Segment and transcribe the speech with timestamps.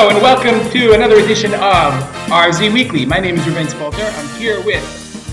[0.00, 1.92] Hello and welcome to another edition of
[2.32, 3.04] RZ Weekly.
[3.04, 4.10] My name is Reuven Spolter.
[4.18, 4.82] I'm here with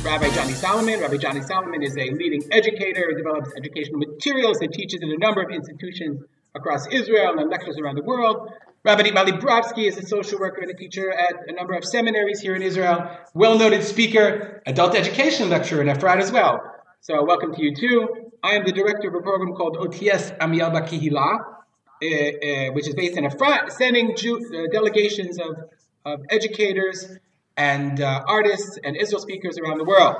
[0.03, 0.99] Rabbi Johnny Solomon.
[0.99, 5.17] Rabbi Johnny Solomon is a leading educator who develops educational materials and teaches in a
[5.19, 6.21] number of institutions
[6.53, 8.51] across Israel and lectures around the world.
[8.83, 12.41] Rabbi Mali Brofsky is a social worker and a teacher at a number of seminaries
[12.41, 13.09] here in Israel.
[13.33, 16.59] Well-noted speaker, adult education lecturer in Efrat as well.
[16.99, 18.31] So welcome to you too.
[18.43, 21.56] I am the director of a program called OTS Amiel Bakihila,
[21.99, 25.69] which is based in Efrat, sending Jew, uh, delegations of,
[26.05, 27.17] of educators
[27.55, 30.17] and uh, artists and Israel speakers around the world.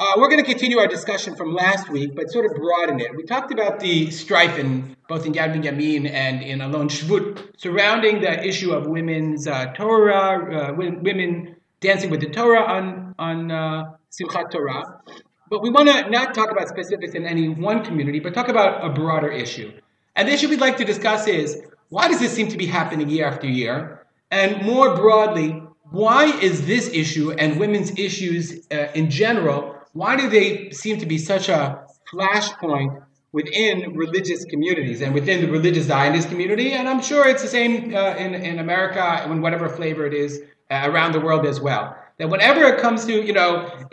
[0.00, 3.14] Uh, we're going to continue our discussion from last week, but sort of broaden it.
[3.16, 8.20] We talked about the strife in both in Yad Binyamin and in Alon Shvut surrounding
[8.20, 13.84] the issue of women's uh, Torah, uh, women dancing with the Torah on on uh,
[14.10, 15.00] Simchat Torah.
[15.48, 18.84] But we want to not talk about specifics in any one community, but talk about
[18.84, 19.72] a broader issue.
[20.16, 23.08] And the issue we'd like to discuss is why does this seem to be happening
[23.08, 24.06] year after year?
[24.30, 30.28] And more broadly, why is this issue and women's issues uh, in general, why do
[30.28, 36.28] they seem to be such a flashpoint within religious communities and within the religious Zionist
[36.28, 36.72] community?
[36.72, 40.42] And I'm sure it's the same uh, in, in America and whatever flavor it is
[40.70, 41.96] uh, around the world as well.
[42.18, 43.70] That whenever it comes to, you know,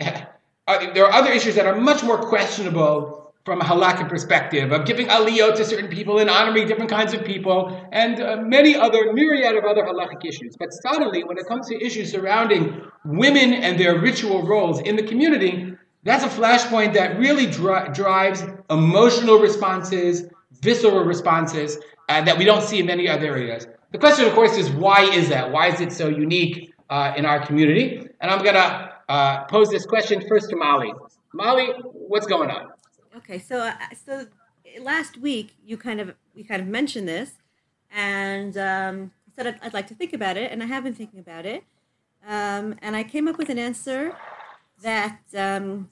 [0.66, 4.86] uh, there are other issues that are much more questionable from a halakhic perspective of
[4.86, 9.12] giving aliyot to certain people and honoring different kinds of people and uh, many other
[9.12, 10.56] myriad of other halakhic issues.
[10.56, 15.02] But suddenly, when it comes to issues surrounding women and their ritual roles in the
[15.02, 20.24] community, that's a flashpoint that really dri- drives emotional responses,
[20.60, 23.66] visceral responses uh, that we don't see in many other areas.
[23.90, 25.50] The question, of course, is why is that?
[25.50, 28.06] Why is it so unique uh, in our community?
[28.20, 30.92] And I'm going to uh, pose this question first to Mali.
[31.34, 32.71] Mali, what's going on?
[33.24, 33.72] Okay, so uh,
[34.04, 34.26] so
[34.80, 37.34] last week you kind of we kind of mentioned this,
[37.94, 41.20] and um, said I'd, I'd, like to think about it, and I have been thinking
[41.20, 41.62] about it,
[42.26, 44.16] um, and I came up with an answer
[44.82, 45.88] that um,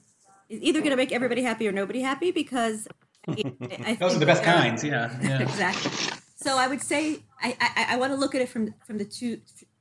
[0.49, 2.87] is either going to make everybody happy or nobody happy because
[3.29, 3.55] it,
[3.85, 4.83] I those are the best kinds.
[4.83, 5.41] Yeah, yeah.
[5.41, 6.17] exactly.
[6.35, 9.05] So I would say I, I, I want to look at it from from the
[9.05, 9.39] two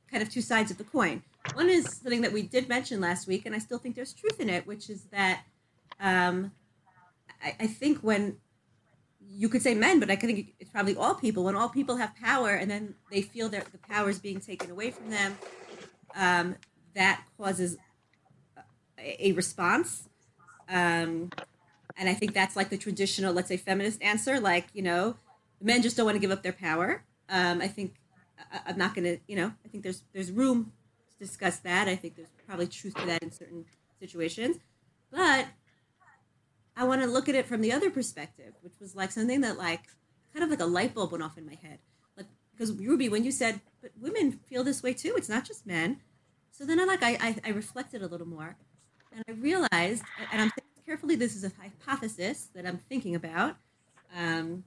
[0.09, 1.25] kind of two sides of the coin.
[1.55, 4.39] One is something that we did mention last week, and I still think there's truth
[4.39, 5.41] in it, which is that
[5.99, 6.53] um,
[7.43, 8.37] I, I think when
[9.33, 11.45] you could say men, but I think it's probably all people.
[11.45, 14.71] When all people have power and then they feel that the power is being taken
[14.71, 15.39] away from them,
[16.17, 16.57] um,
[16.95, 17.77] that causes
[18.99, 20.09] a, response.
[20.69, 21.31] Um,
[21.97, 24.41] and I think that's like the traditional, let's say, feminist answer.
[24.41, 25.17] Like, you know,
[25.61, 27.05] men just don't want to give up their power.
[27.29, 27.95] Um, I think
[28.53, 30.73] I, am not going to, you know, I think there's there's room
[31.13, 31.89] to discuss that.
[31.89, 33.65] I think there's probably truth to that in certain
[34.01, 34.57] situations.
[35.11, 35.47] But
[36.77, 39.59] I want to look at it from the other perspective, which was like something that
[39.59, 39.83] like
[40.33, 41.79] kind of like a light bulb went off in my head.
[42.17, 45.15] Like because Ruby, when you said, but women feel this way too.
[45.17, 46.01] It's not just men.
[46.53, 48.57] So then I like I, I, I reflected a little more,
[49.15, 53.57] and I realized, and I'm thinking carefully, this is a hypothesis that I'm thinking about.
[54.15, 54.65] Um,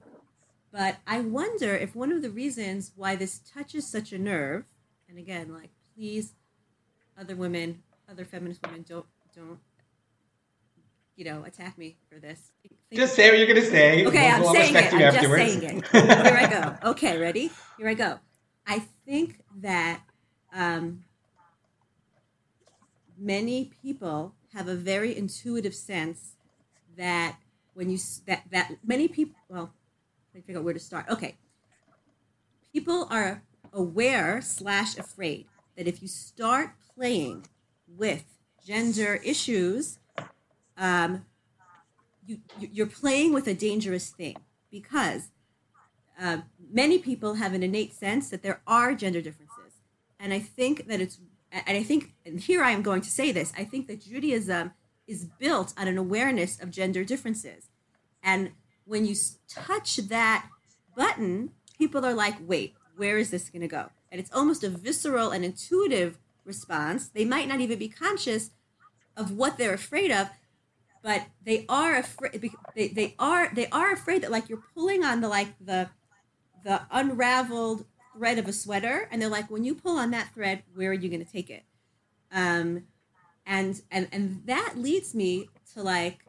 [0.72, 4.64] but I wonder if one of the reasons why this touches such a nerve,
[5.08, 6.32] and again, like please,
[7.18, 9.06] other women, other feminist women, don't
[9.36, 9.58] don't
[11.16, 12.52] you know, attack me for this.
[12.92, 14.04] Just say what you're going to say.
[14.06, 14.92] Okay, we'll, I'm we'll saying it.
[14.94, 15.42] I'm afterwards.
[15.44, 16.26] just saying it.
[16.26, 16.90] Here I go.
[16.90, 17.50] Okay, ready?
[17.78, 18.18] Here I go.
[18.66, 20.00] I think that
[20.52, 21.04] um,
[23.18, 26.36] many people have a very intuitive sense
[26.96, 27.36] that
[27.74, 29.72] when you that that many people well,
[30.32, 31.06] let me figure out where to start.
[31.10, 31.36] Okay,
[32.72, 33.42] people are
[33.72, 35.46] aware slash afraid
[35.76, 37.46] that if you start playing
[37.88, 38.24] with
[38.64, 39.98] gender issues
[40.76, 41.24] um,
[42.26, 44.36] you, you're playing with a dangerous thing
[44.70, 45.28] because
[46.20, 46.38] uh,
[46.70, 49.74] many people have an innate sense that there are gender differences.
[50.18, 51.18] And I think that it's,
[51.52, 54.72] and I think, and here I am going to say this, I think that Judaism
[55.06, 57.68] is built on an awareness of gender differences.
[58.22, 58.52] And
[58.84, 59.14] when you
[59.48, 60.48] touch that
[60.96, 63.90] button, people are like, wait, where is this going to go?
[64.10, 67.08] And it's almost a visceral and intuitive response.
[67.08, 68.50] They might not even be conscious
[69.16, 70.30] of what they're afraid of,
[71.04, 75.20] but they are afraid they, they are they are afraid that like you're pulling on
[75.20, 75.90] the like the
[76.64, 77.84] the unraveled
[78.16, 80.94] thread of a sweater and they're like when you pull on that thread where are
[80.94, 81.62] you going to take it?
[82.32, 82.84] Um
[83.46, 86.24] and and and that leads me to like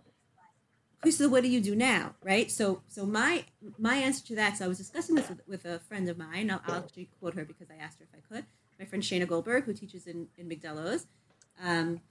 [1.10, 2.16] so what do you do now?
[2.22, 2.52] Right?
[2.52, 3.46] So so my
[3.80, 6.52] my answer to that so i was discussing this with, with a friend of mine
[6.52, 8.46] I'll, I'll, actually quote her because i asked her if i could
[8.80, 11.08] my friend shana goldberg who teaches in in Migdal Oz
[11.64, 12.02] um,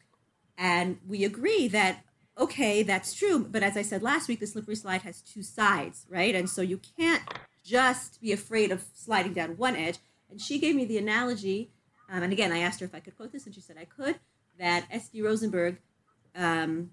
[0.56, 2.04] and we agree that
[2.36, 3.46] okay, that's true.
[3.48, 6.34] But as I said last week, the slippery slide has two sides, right?
[6.34, 7.22] And so you can't
[7.64, 9.98] just be afraid of sliding down one edge.
[10.30, 11.70] And she gave me the analogy,
[12.10, 13.84] um, and again, I asked her if I could quote this, and she said I
[13.84, 14.18] could,
[14.58, 15.78] that Esty Rosenberg
[16.34, 16.90] um,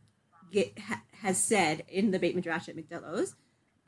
[0.52, 3.34] get, ha, has said in the Beit Midrash at Migdal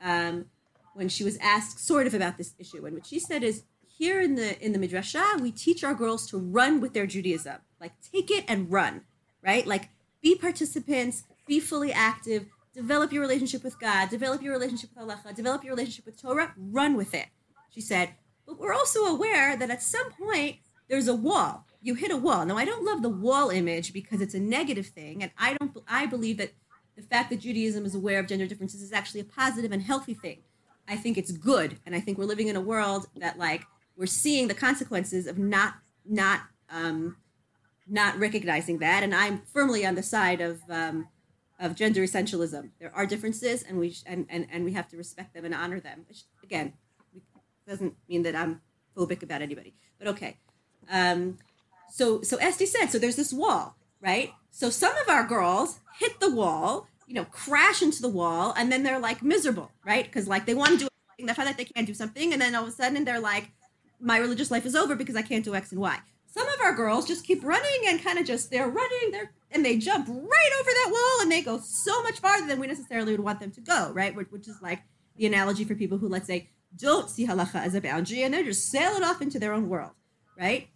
[0.00, 0.46] um,
[0.94, 2.84] when she was asked sort of about this issue.
[2.84, 3.64] And what she said is,
[3.96, 7.58] here in the in the midrasha, we teach our girls to run with their Judaism,
[7.80, 9.02] like take it and run,
[9.40, 9.66] right?
[9.66, 9.90] Like
[10.20, 15.20] be participants, be fully active, develop your relationship with God, develop your relationship with Allah,
[15.34, 17.26] develop your relationship with Torah, run with it.
[17.70, 18.10] She said,
[18.46, 20.56] but we're also aware that at some point
[20.88, 21.66] there's a wall.
[21.80, 22.44] You hit a wall.
[22.44, 25.76] Now I don't love the wall image because it's a negative thing, and I don't.
[25.88, 26.52] I believe that
[26.96, 30.14] the fact that Judaism is aware of gender differences is actually a positive and healthy
[30.14, 30.42] thing.
[30.86, 33.64] I think it's good, and I think we're living in a world that like
[33.96, 35.74] we're seeing the consequences of not
[36.04, 37.16] not um,
[37.88, 39.02] not recognizing that.
[39.02, 41.08] And I'm firmly on the side of um,
[41.58, 42.70] of gender essentialism.
[42.80, 45.54] There are differences, and we sh- and, and and we have to respect them and
[45.54, 46.04] honor them.
[46.08, 46.74] Which, again,
[47.66, 48.60] doesn't mean that I'm
[48.96, 50.38] phobic about anybody, but okay.
[50.90, 51.38] Um,
[51.90, 52.98] so so Esty said so.
[52.98, 54.32] There's this wall, right?
[54.50, 58.70] So some of our girls hit the wall, you know, crash into the wall, and
[58.70, 60.04] then they're like miserable, right?
[60.04, 62.42] Because like they want to do something, they find that they can't do something, and
[62.42, 63.50] then all of a sudden they're like,
[64.00, 65.98] my religious life is over because I can't do X and Y.
[66.26, 69.64] Some of our girls just keep running and kind of just they're running, they're and
[69.64, 73.12] they jump right over that wall and they go so much farther than we necessarily
[73.12, 74.14] would want them to go, right?
[74.14, 74.82] Which is like
[75.16, 78.42] the analogy for people who let's say don't see halacha as a boundary and they're
[78.42, 79.92] just sailing off into their own world,
[80.38, 80.68] right?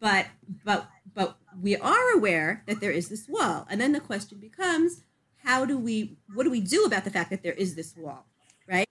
[0.00, 0.26] But
[0.64, 5.02] but but we are aware that there is this wall, and then the question becomes,
[5.44, 8.26] how do we what do we do about the fact that there is this wall,
[8.68, 8.88] right?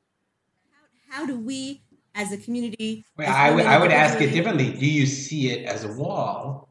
[1.09, 1.83] How, how do we
[2.15, 3.05] as a community.
[3.17, 4.71] Wait, I would, I would ask it differently.
[4.71, 6.69] Do you see it as a wall?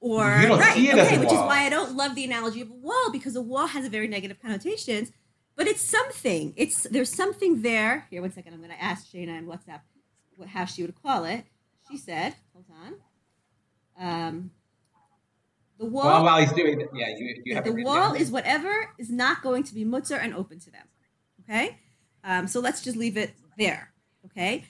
[0.00, 1.42] Or right, okay, which wall.
[1.42, 3.90] is why I don't love the analogy of a wall because a wall has a
[3.90, 5.10] very negative connotations,
[5.56, 6.54] but it's something.
[6.56, 8.06] It's there's something there.
[8.08, 8.54] Here, one second.
[8.54, 9.80] I'm going to ask Shayna on WhatsApp
[10.36, 11.44] what, how she would call it.
[11.90, 12.94] She said, "Hold on."
[14.00, 14.50] Um,
[15.78, 16.04] the wall.
[16.04, 19.42] Well, while he's doing it, yeah, you, you have the wall is whatever is not
[19.42, 20.86] going to be mutter and open to them.
[21.42, 21.76] Okay,
[22.22, 23.92] um, so let's just leave it there.
[24.26, 24.64] Okay,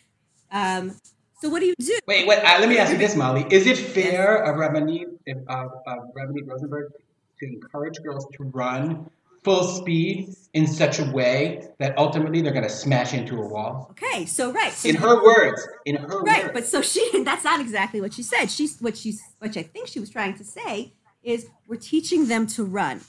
[0.50, 0.96] um,
[1.40, 1.98] so what do you do?
[2.06, 2.38] Wait, wait.
[2.38, 3.44] Uh, let me ask you this, Mali.
[3.50, 5.06] Is it fair of Rabbanit,
[5.48, 6.92] of, of Rabbanit Rosenberg
[7.40, 9.08] to encourage girls to run
[9.44, 13.88] full speed in such a way that ultimately they're going to smash into a wall?
[13.92, 14.72] Okay, so right.
[14.72, 16.54] So In her words, in her right, words.
[16.54, 18.46] but so she that's not exactly what she said.
[18.46, 20.92] She's what she's what I think she was trying to say
[21.22, 23.00] is we're teaching them to run.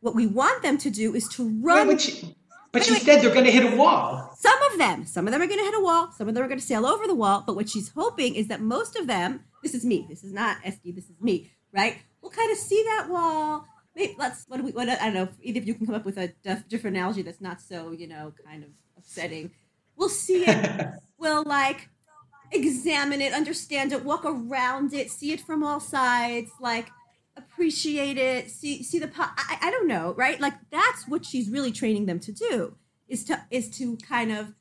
[0.00, 1.98] What we want them to do is to run.
[1.98, 2.34] she,
[2.72, 4.30] but she said they're going to hit a wall.
[4.36, 6.44] Some of them, some of them are going to hit a wall, some of them
[6.44, 7.42] are going to sail over the wall.
[7.46, 10.58] But what she's hoping is that most of them, this is me, this is not
[10.64, 11.98] Esty, this is me, right?
[12.22, 13.66] We'll kind of see that wall.
[13.96, 16.04] Maybe let's, what do we, what, I don't know, either of you can come up
[16.04, 16.32] with a
[16.68, 19.50] different analogy that's not so, you know, kind of upsetting.
[19.96, 21.88] We'll see it, we'll like
[22.52, 26.88] examine it, understand it, walk around it, see it from all sides, like
[27.36, 30.40] appreciate it, see see the po- I, I don't know, right?
[30.40, 32.76] Like that's what she's really training them to do
[33.08, 34.54] is to is to kind of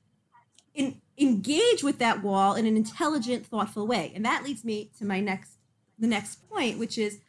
[0.74, 4.12] in, engage with that wall in an intelligent, thoughtful way.
[4.16, 5.54] And that leads me to my next
[5.98, 7.20] the next point, which is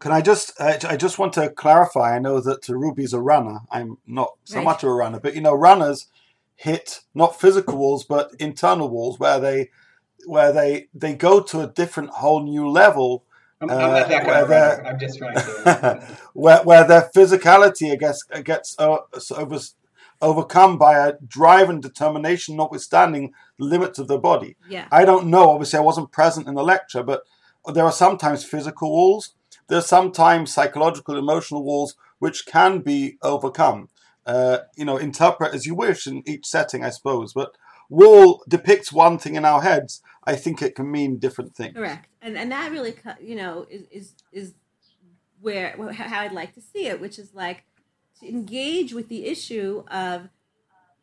[0.00, 0.52] Can I just?
[0.60, 2.14] I I just want to clarify.
[2.16, 3.60] I know that Ruby's a runner.
[3.70, 4.64] I'm not so Right.
[4.64, 6.06] much of a runner, but you know, runners
[6.56, 9.70] hit not physical walls but internal walls where they
[10.26, 13.24] where they they go to a different whole new level
[13.60, 14.86] I'm, I'm not that Uh, kind of where.
[14.86, 16.16] I'm just trying to.
[16.34, 18.98] where where their physicality I guess gets uh,
[19.36, 19.58] over,
[20.20, 24.56] overcome by a drive and determination notwithstanding the limits of their body.
[24.68, 24.86] yeah.
[24.92, 25.50] I don't know.
[25.50, 27.22] Obviously, I wasn't present in the lecture, but
[27.72, 29.34] there are sometimes physical walls.
[29.68, 33.88] There are sometimes psychological, emotional walls which can be overcome.
[34.26, 37.32] Uh, you know, interpret as you wish in each setting, I suppose.
[37.32, 37.52] But
[37.88, 40.02] wall depicts one thing in our heads.
[40.24, 41.74] I think it can mean different things.
[41.74, 44.54] Correct, and and that really, you know, is is is
[45.40, 47.64] where how I'd like to see it, which is like
[48.20, 50.28] to engage with the issue of,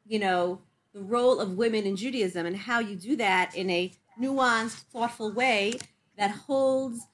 [0.06, 0.62] you know,
[0.94, 5.32] the role of women in Judaism and how you do that in a nuanced, thoughtful
[5.32, 5.74] way
[6.18, 7.08] that holds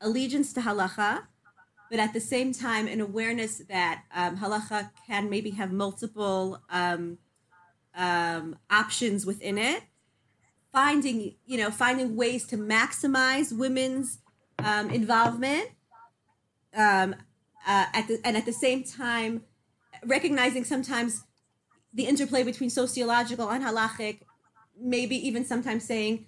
[0.00, 1.22] allegiance to halacha,
[1.90, 7.18] but at the same time an awareness that um, halacha can maybe have multiple um,
[7.94, 9.82] um, options within it
[10.72, 14.18] finding you know finding ways to maximize women's
[14.58, 15.68] um, involvement
[16.74, 17.14] um,
[17.66, 19.42] uh, at the, and at the same time
[20.04, 21.24] recognizing sometimes
[21.92, 24.20] the interplay between sociological and halachic
[24.80, 26.26] maybe even sometimes saying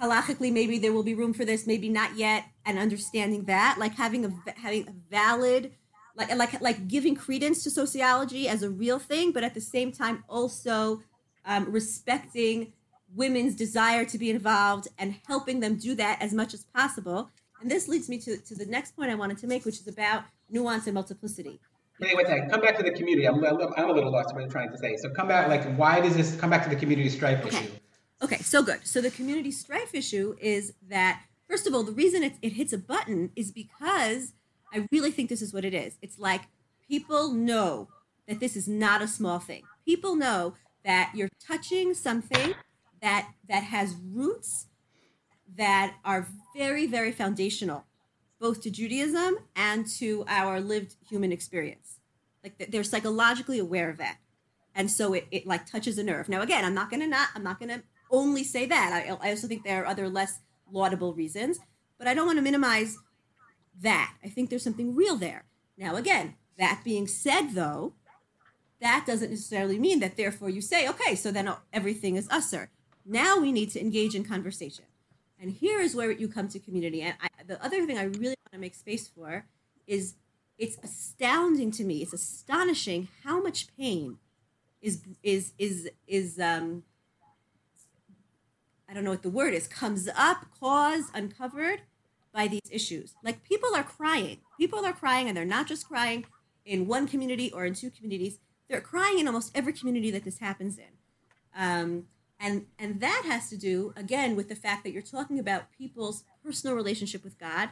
[0.00, 3.94] halachically maybe there will be room for this maybe not yet and understanding that like
[3.94, 5.72] having a having a valid
[6.16, 9.90] like like like giving credence to sociology as a real thing but at the same
[9.90, 11.02] time also
[11.46, 12.72] um, respecting
[13.14, 17.30] women's desire to be involved and helping them do that as much as possible.
[17.60, 19.88] And this leads me to, to the next point I wanted to make, which is
[19.88, 21.60] about nuance and multiplicity.
[22.00, 22.50] Wait, wait a second.
[22.50, 23.26] Come back to the community.
[23.28, 24.96] I'm, I'm a little lost what you're trying to say.
[24.96, 27.58] So come back, like, why does this come back to the community strife Okay.
[27.58, 27.72] issue?
[28.22, 28.86] Okay, so good.
[28.86, 32.72] So the community strife issue is that first of all, the reason it, it hits
[32.72, 34.32] a button is because
[34.72, 35.98] I really think this is what it is.
[36.00, 36.42] It's like
[36.86, 37.88] people know
[38.28, 39.62] that this is not a small thing.
[39.84, 42.54] People know that you're touching something
[43.02, 44.66] that that has roots
[45.56, 47.84] that are very very foundational
[48.40, 51.98] both to Judaism and to our lived human experience.
[52.42, 54.16] Like they're psychologically aware of that.
[54.74, 56.28] And so it, it like touches a nerve.
[56.28, 58.92] Now again i'm not gonna not i'm not gonna only say that.
[58.92, 60.40] I, I also think there are other less
[60.72, 61.58] laudable reasons
[61.98, 62.96] but i don't want to minimize
[63.82, 64.14] that.
[64.24, 65.44] I think there's something real there.
[65.76, 67.94] Now again that being said though
[68.80, 72.68] that doesn't necessarily mean that therefore you say okay so then everything is usser
[73.10, 74.84] now we need to engage in conversation
[75.40, 78.36] and here is where you come to community and I, the other thing i really
[78.44, 79.46] want to make space for
[79.86, 80.14] is
[80.58, 84.18] it's astounding to me it's astonishing how much pain
[84.80, 86.84] is is is is um
[88.90, 91.82] I don't know what the word is comes up, caused, uncovered
[92.34, 93.14] by these issues.
[93.22, 94.38] Like people are crying.
[94.58, 96.26] People are crying and they're not just crying
[96.64, 98.40] in one community or in two communities.
[98.68, 100.90] They're crying in almost every community that this happens in.
[101.56, 102.06] Um,
[102.40, 106.24] and and that has to do again with the fact that you're talking about people's
[106.42, 107.70] personal relationship with God,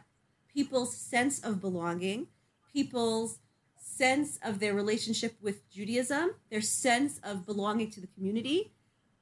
[0.52, 2.28] people's sense of belonging,
[2.72, 3.38] people's
[3.80, 8.72] sense of their relationship with Judaism, their sense of belonging to the community.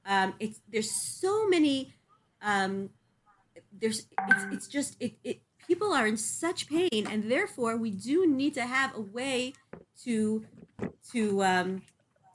[0.04, 1.94] Um, it's there's so many.
[2.42, 2.90] Um,
[3.72, 8.26] there's it's, it's just it, it people are in such pain, and therefore we do
[8.26, 9.54] need to have a way
[10.04, 10.44] to
[11.12, 11.82] to um,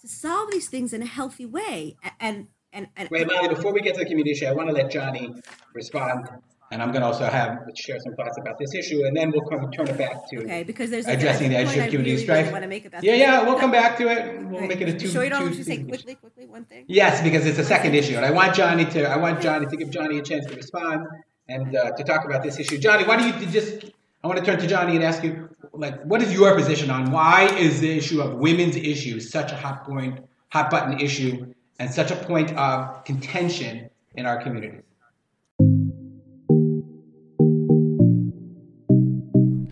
[0.02, 1.98] to solve these things in a healthy way.
[2.20, 4.74] And and and Wait, Mali, before we get to the community issue, I want to
[4.74, 5.34] let Johnny
[5.74, 6.30] respond.
[6.72, 9.42] And I'm going to also have share some thoughts about this issue, and then we'll
[9.42, 12.54] come turn it back to okay, because there's addressing the issue of community really, strife.
[12.54, 14.42] really Yeah, yeah, we'll come back to it.
[14.46, 15.10] We'll make it a two.
[15.10, 16.86] Sure, you don't two- say quickly, quickly one thing.
[16.88, 19.04] Yes, because it's a second issue, and I want Johnny to.
[19.04, 21.08] I want Johnny to give Johnny a chance to respond
[21.50, 22.78] and uh, to talk about this issue.
[22.78, 23.92] Johnny, why don't you just?
[24.24, 27.12] I want to turn to Johnny and ask you, like, what is your position on
[27.12, 31.92] why is the issue of women's issues such a hot point, hot button issue, and
[31.92, 34.84] such a point of contention in our communities?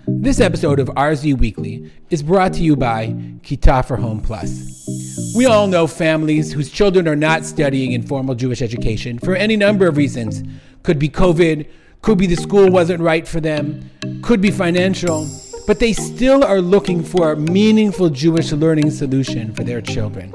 [0.08, 3.10] This episode of RZ Weekly is brought to you by
[3.44, 4.88] Kitah for Home Plus.
[5.36, 9.56] We all know families whose children are not studying in formal Jewish education for any
[9.56, 10.42] number of reasons.
[10.82, 11.70] Could be COVID,
[12.02, 13.88] could be the school wasn't right for them,
[14.24, 15.28] could be financial,
[15.68, 20.34] but they still are looking for a meaningful Jewish learning solution for their children.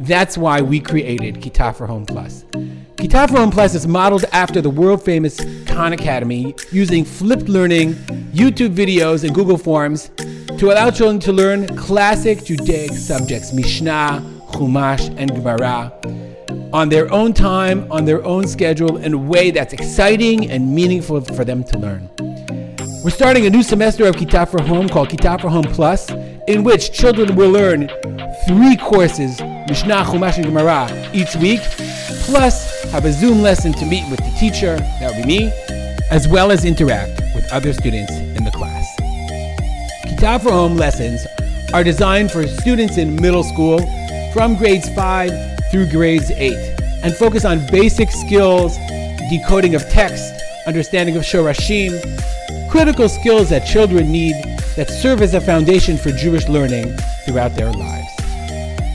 [0.00, 2.44] That's why we created Kitah for Home Plus.
[2.96, 7.92] Kitah for Home Plus is modeled after the world famous Khan Academy using flipped learning,
[8.32, 10.10] YouTube videos, and Google Forms
[10.56, 15.92] to allow children to learn classic Judaic subjects, Mishnah, Chumash, and Gemara,
[16.72, 21.20] on their own time, on their own schedule, in a way that's exciting and meaningful
[21.20, 22.08] for them to learn.
[23.04, 26.10] We're starting a new semester of Kitah for Home called Kitah for Home Plus,
[26.48, 27.90] in which children will learn
[28.48, 31.60] three courses, Mishnah, Chumash, and Gemara, each week,
[32.24, 35.52] plus have a Zoom lesson to meet with the teacher, that would be me,
[36.10, 38.84] as well as interact with other students in the class.
[40.06, 41.24] Kitah for Home lessons
[41.72, 43.78] are designed for students in middle school
[44.32, 45.30] from grades 5
[45.70, 46.52] through grades 8
[47.04, 48.76] and focus on basic skills,
[49.30, 50.34] decoding of text,
[50.66, 51.92] understanding of Shorashim,
[52.68, 54.34] critical skills that children need
[54.74, 58.19] that serve as a foundation for Jewish learning throughout their lives.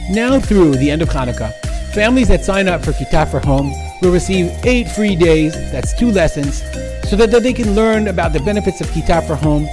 [0.10, 1.52] Now through the end of Hanukkah,
[1.94, 3.72] families that sign up for Kitah for Home
[4.02, 6.62] will receive eight free days, that's two lessons,
[7.10, 9.68] so that, they can learn about the benefits of Kitah for Home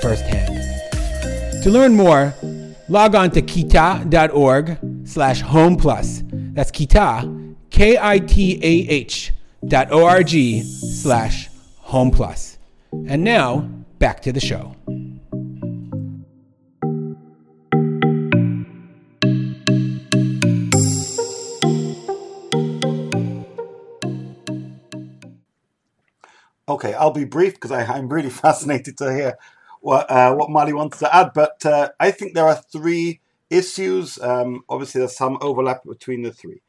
[0.00, 0.54] firsthand.
[1.64, 2.34] To learn more,
[2.88, 4.78] log on to kitah.org
[5.08, 6.22] slash home plus.
[6.30, 9.32] That's kitah, K-I-T-A-H
[9.66, 12.58] dot O-R-G slash home plus.
[13.08, 13.60] And now,
[13.98, 14.76] back to the show.
[26.74, 29.38] Okay, I'll be brief because I'm really fascinated to hear
[29.80, 31.30] what uh, what Mali wants to add.
[31.32, 34.18] But uh, I think there are three issues.
[34.20, 36.62] Um, obviously, there's some overlap between the three.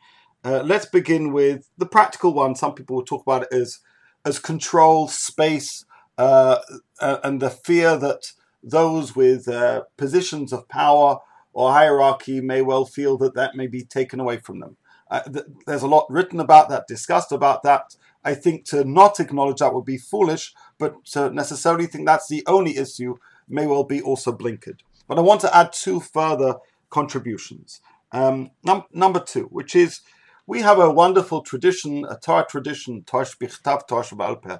[0.43, 2.53] Uh, let's begin with the practical one.
[2.53, 3.79] Some people will talk about it as
[4.25, 5.85] as control, space,
[6.19, 6.59] uh,
[6.99, 8.31] uh, and the fear that
[8.61, 11.17] those with uh, positions of power
[11.51, 14.77] or hierarchy may well feel that that may be taken away from them.
[15.09, 17.95] Uh, th- there's a lot written about that, discussed about that.
[18.25, 22.43] I think to not acknowledge that would be foolish, but to necessarily think that's the
[22.47, 23.15] only issue
[23.47, 24.79] may well be also blinkered.
[25.07, 26.55] But I want to add two further
[26.89, 27.81] contributions.
[28.11, 30.01] Um, num- number two, which is
[30.47, 34.59] we have a wonderful tradition, a Torah tradition, Tosh Bichtav, Tosh Balpeh,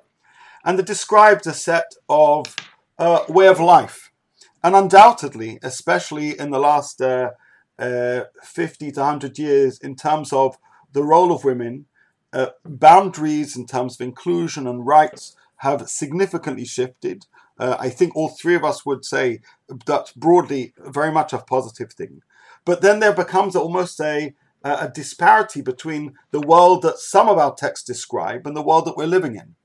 [0.63, 2.55] and it describes a set of
[3.00, 4.12] uh, way of life.
[4.63, 7.31] And undoubtedly, especially in the last uh,
[7.77, 10.57] uh, 50 to 100 years, in terms of
[10.91, 11.86] the role of women,
[12.36, 17.25] uh, boundaries in terms of inclusion and rights have significantly shifted.
[17.58, 19.39] Uh, I think all three of us would say
[19.86, 22.22] that's broadly very much a positive thing.
[22.65, 27.56] But then there becomes almost a, a disparity between the world that some of our
[27.56, 29.56] texts describe and the world that we're living in.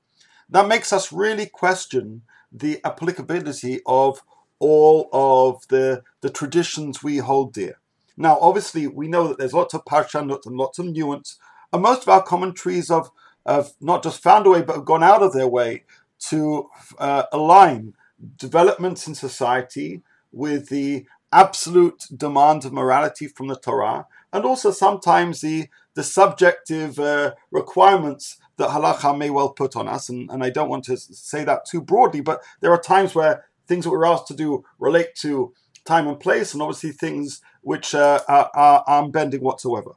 [0.48, 2.22] That makes us really question
[2.52, 4.22] the applicability of
[4.60, 7.80] all of the, the traditions we hold dear.
[8.16, 11.38] Now, obviously, we know that there's lots of parshanut and lots of nuance,
[11.72, 13.10] and most of our commentaries have,
[13.46, 15.84] have not just found a way, but have gone out of their way
[16.28, 17.94] to uh, align
[18.36, 25.40] developments in society with the absolute demand of morality from the Torah, and also sometimes
[25.40, 30.08] the the subjective uh, requirements that halacha may well put on us.
[30.08, 33.46] And, and I don't want to say that too broadly, but there are times where
[33.66, 35.52] things that we're asked to do relate to
[35.84, 39.92] time and place, and obviously things which uh, are, are unbending whatsoever.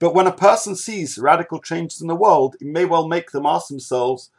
[0.00, 3.46] But when a person sees radical changes in the world, it may well make them
[3.46, 4.30] ask themselves,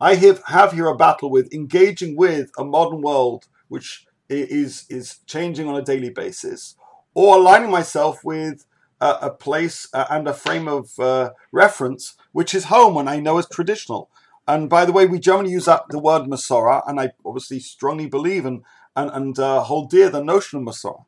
[0.00, 5.18] I have, have here a battle with engaging with a modern world which is is
[5.26, 6.76] changing on a daily basis,
[7.14, 8.66] or aligning myself with
[9.00, 13.38] a, a place and a frame of uh, reference which is home and I know
[13.38, 14.10] is traditional.
[14.48, 18.06] And by the way, we generally use that the word Masorah, and I obviously strongly
[18.08, 18.62] believe and
[18.96, 21.04] and, and uh, hold dear the notion of Masorah.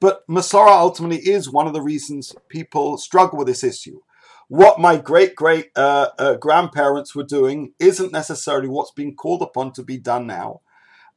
[0.00, 4.00] But Masorah ultimately is one of the reasons people struggle with this issue.
[4.48, 9.72] What my great great uh, uh, grandparents were doing isn't necessarily what's being called upon
[9.72, 10.60] to be done now.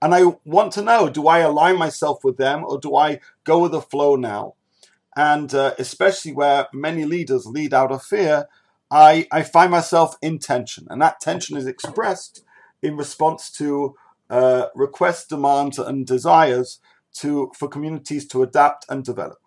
[0.02, 3.60] And I want to know do I align myself with them or do I go
[3.60, 4.56] with the flow now?
[5.16, 8.48] And uh, especially where many leaders lead out of fear,
[8.90, 10.88] I, I find myself in tension.
[10.90, 12.44] And that tension is expressed
[12.82, 13.96] in response to
[14.30, 16.80] uh, requests, demands, and desires
[17.16, 19.40] to, for communities to adapt and develop.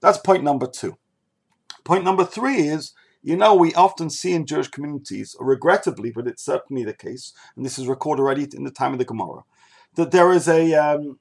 [0.00, 0.96] That's point number two.
[1.84, 2.92] Point number three is
[3.26, 7.66] you know, we often see in Jewish communities, regrettably, but it's certainly the case, and
[7.66, 9.42] this is recorded already in the time of the Gemara,
[9.96, 11.18] that there is a um,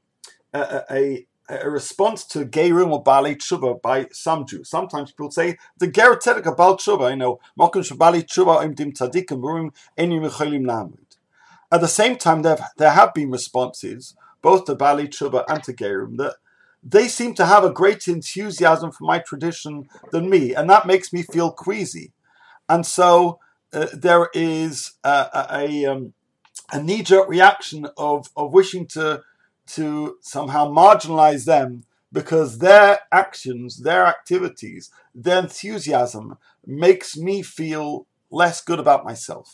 [0.53, 4.69] a, a, a, response to gay Gerim or Baalei Tshuva by some Jews.
[4.69, 8.91] Sometimes people say the Ger Tzedek about Tshuva, you know, Mokum Shabali Tshuva Im Dim
[8.91, 11.17] Tzadikim Burim Enim Mecholim Lamud.
[11.71, 14.15] At the same time, there there have been responses
[14.49, 16.35] both to Baalei Tshuva and to Gerim that
[16.95, 21.11] they seem to have a greater enthusiasm for my tradition than me, and that makes
[21.11, 22.07] me feel queasy.
[22.69, 23.39] And so
[23.73, 26.13] uh, there is a, a, um,
[26.71, 29.23] a knee-jerk reaction of, of wishing to
[29.77, 29.87] to
[30.21, 31.69] somehow marginalize them
[32.11, 34.91] because their actions, their activities,
[35.25, 36.37] their enthusiasm
[36.85, 39.47] makes me feel less good about myself.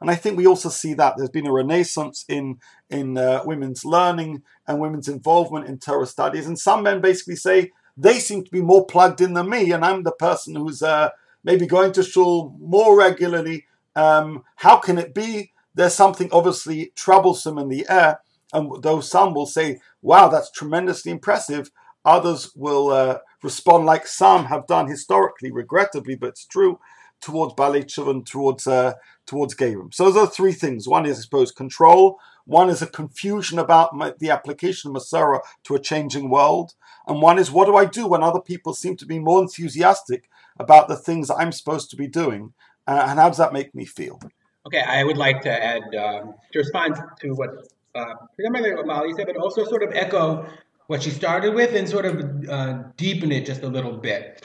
[0.00, 2.58] And I think we also see that there's been a renaissance in
[2.90, 6.46] in uh, women's learning and women's involvement in Torah studies.
[6.46, 9.84] And some men basically say they seem to be more plugged in than me, and
[9.84, 11.10] I'm the person who's uh,
[11.42, 13.66] maybe going to shul more regularly.
[13.94, 15.52] Um, how can it be?
[15.74, 18.20] There's something obviously troublesome in the air.
[18.52, 21.70] And though some will say, wow, that's tremendously impressive,
[22.04, 26.78] others will uh, respond like some have done historically, regrettably, but it's true,
[27.20, 28.94] towards Balei and towards uh,
[29.26, 29.92] towards Gerim.
[29.92, 30.86] So those are three things.
[30.86, 32.18] One is, I suppose, control.
[32.46, 36.74] One is a confusion about the application of Masorah to a changing world.
[37.06, 40.30] And one is, what do I do when other people seem to be more enthusiastic
[40.58, 42.54] about the things I'm supposed to be doing?
[42.86, 44.20] Uh, and how does that make me feel?
[44.66, 47.50] Okay, I would like to add, um, to respond to what
[47.94, 50.46] uh, what Mali said, but also sort of echo
[50.86, 54.44] what she started with and sort of uh, deepen it just a little bit.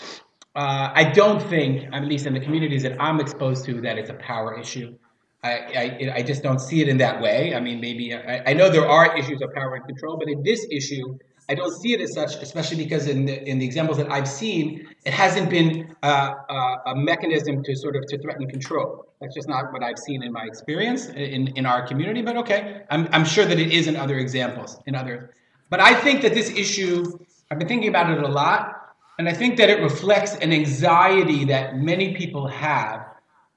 [0.56, 4.10] Uh, I don't think, at least in the communities that I'm exposed to, that it's
[4.10, 4.98] a power issue.
[5.44, 7.56] I, I, I just don't see it in that way.
[7.56, 10.44] I mean, maybe I, I, know there are issues of power and control, but in
[10.44, 11.18] this issue,
[11.50, 14.28] I don't see it as such, especially because in the, in the examples that I've
[14.28, 19.08] seen, it hasn't been uh, uh, a mechanism to sort of to threaten control.
[19.20, 22.22] That's just not what I've seen in my experience in, in our community.
[22.22, 25.34] But okay, I'm, I'm sure that it is in other examples, in other.
[25.72, 27.04] But I think that this issue,
[27.50, 28.78] I've been thinking about it a lot.
[29.18, 33.11] And I think that it reflects an anxiety that many people have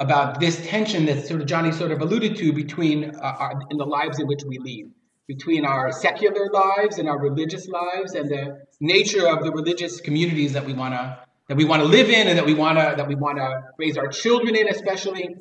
[0.04, 3.76] about this tension that sort of Johnny sort of alluded to between uh, our, in
[3.76, 4.90] the lives in which we lead,
[5.26, 8.44] between our secular lives and our religious lives, and the
[8.80, 12.28] nature of the religious communities that we want to that we want to live in
[12.28, 15.36] and that we want to that we want to raise our children in, especially.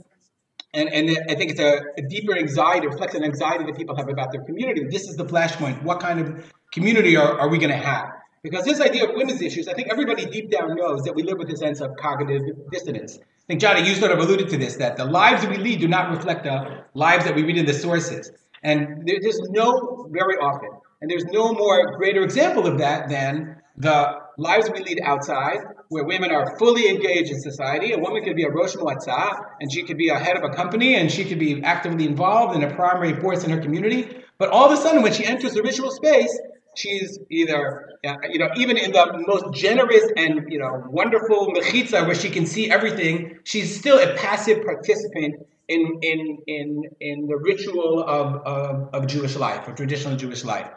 [0.76, 4.10] And, and I think it's a, a deeper anxiety, reflects an anxiety that people have
[4.10, 4.86] about their community.
[4.90, 5.84] This is the flashpoint.
[5.84, 8.08] What kind of community are, are we going to have?
[8.42, 11.38] Because this idea of women's issues, I think everybody deep down knows that we live
[11.38, 13.20] with a sense of cognitive dissonance.
[13.44, 15.82] I think, Johnny, you sort of alluded to this, that the lives that we lead
[15.82, 18.32] do not reflect the lives that we read in the sources.
[18.64, 20.70] And there's just no, very often,
[21.02, 25.58] and there's no more greater example of that than the lives we lead outside,
[25.90, 27.92] where women are fully engaged in society.
[27.92, 30.56] A woman could be a Rosh Moatzah, and she could be a head of a
[30.56, 34.24] company, and she could be actively involved in a primary force in her community.
[34.38, 36.40] But all of a sudden, when she enters the ritual space,
[36.76, 37.90] she's either,
[38.30, 42.46] you know, even in the most generous and, you know, wonderful mechitza where she can
[42.46, 45.36] see everything, she's still a passive participant
[45.68, 50.70] in, in, in, in the ritual of, of, of Jewish life, or traditional Jewish life.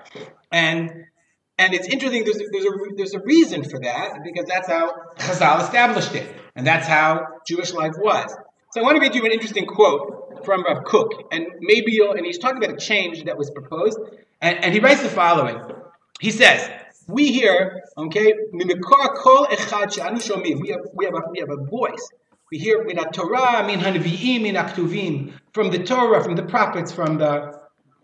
[0.53, 0.91] And
[1.59, 5.63] and it's interesting, there's there's, a, there's a reason for that, because that's how Chazal
[5.63, 6.29] established it.
[6.55, 8.35] And that's how Jewish life was.
[8.73, 11.33] So I want to read you an interesting quote from Rav Kook.
[11.33, 13.99] And maybe you'll, and he's talking about a change that was proposed.
[14.41, 15.59] And, and he writes the following.
[16.21, 16.71] He says,
[17.07, 18.81] we hear, okay, we have,
[20.95, 22.11] we have, a, we have a voice.
[22.51, 27.19] We hear min Torah, min hanvi'im, min aktuvim, from the Torah, from the prophets, from
[27.19, 27.57] the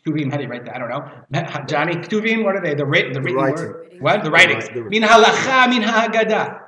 [0.05, 0.75] Ktuvim, how do you write that?
[0.75, 1.65] I don't know.
[1.67, 2.75] Johnny, Ktuvim, what are they?
[2.75, 3.67] The, writ- the written writing.
[3.67, 3.97] word?
[4.01, 4.25] What?
[4.25, 4.69] The writings.
[4.75, 6.59] Min halacha, min ha'agada.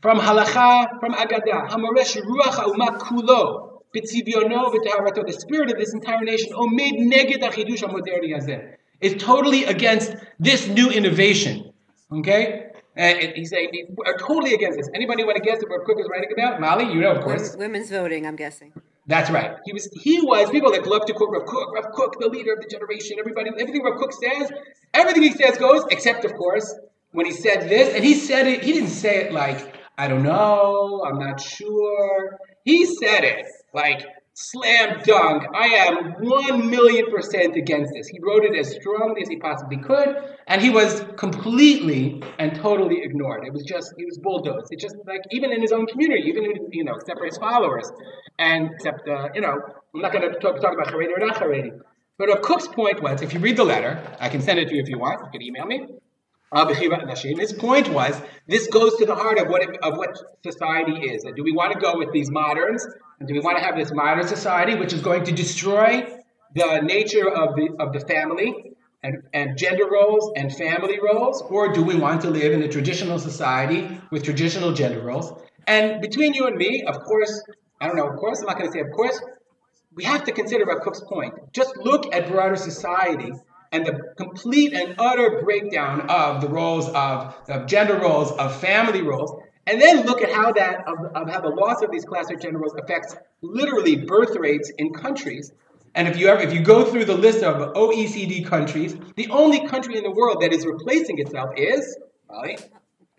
[0.00, 1.68] From halacha, from agada.
[1.68, 3.82] Hamaresh ruach ha'umat kulo.
[3.94, 5.26] B'tzivyono v'taharato.
[5.26, 10.68] The spirit of this entire nation, omed neged achidush ha'moderni hazeh, is totally against this
[10.68, 11.72] new innovation.
[12.10, 12.68] Okay?
[12.94, 13.70] And he's saying,
[14.06, 14.88] are totally against this.
[14.94, 16.60] Anybody want to guess what Kook is writing about?
[16.60, 17.56] Mali, you know, of course.
[17.56, 18.72] Women's voting, I'm guessing.
[19.06, 19.56] That's right.
[19.64, 22.52] He was he was people that love to quote Rav Kook, Rav Kook, the leader
[22.52, 23.16] of the generation.
[23.18, 24.52] Everybody, everything Rav Kook says,
[24.94, 26.72] everything he says goes, except of course
[27.10, 28.62] when he said this, and he said it.
[28.62, 32.38] He didn't say it like I don't know, I'm not sure.
[32.64, 35.44] He said it like slam dunk.
[35.54, 38.08] I am one million percent against this.
[38.08, 40.16] He wrote it as strongly as he possibly could,
[40.46, 43.46] and he was completely and totally ignored.
[43.46, 44.68] It was just he was bulldozed.
[44.70, 47.38] It just like even in his own community, even in, you know, except for his
[47.38, 47.90] followers,
[48.38, 49.58] and except uh, you know,
[49.94, 51.72] I'm not going to talk, talk about Haredi or not Haredi.
[52.18, 54.82] But Kook's point was, if you read the letter, I can send it to you
[54.82, 55.20] if you want.
[55.24, 55.86] You can email me.
[56.54, 61.24] His point was this goes to the heart of what it, of what society is.
[61.24, 62.86] And do we want to go with these moderns?
[63.18, 66.06] And do we want to have this modern society which is going to destroy
[66.54, 71.40] the nature of the of the family and, and gender roles and family roles?
[71.42, 75.32] Or do we want to live in a traditional society with traditional gender roles?
[75.66, 77.42] And between you and me, of course,
[77.80, 79.18] I don't know, of course, I'm not going to say of course,
[79.94, 81.34] we have to consider about Kook's point.
[81.52, 83.32] Just look at broader society
[83.72, 89.02] and the complete and utter breakdown of the roles of, of gender roles, of family
[89.02, 92.40] roles, and then look at how that of, of how the loss of these classic
[92.40, 95.52] gender roles affects literally birth rates in countries.
[95.94, 99.66] And if you ever, if you go through the list of OECD countries, the only
[99.66, 101.96] country in the world that is replacing itself is
[102.30, 102.58] Mali.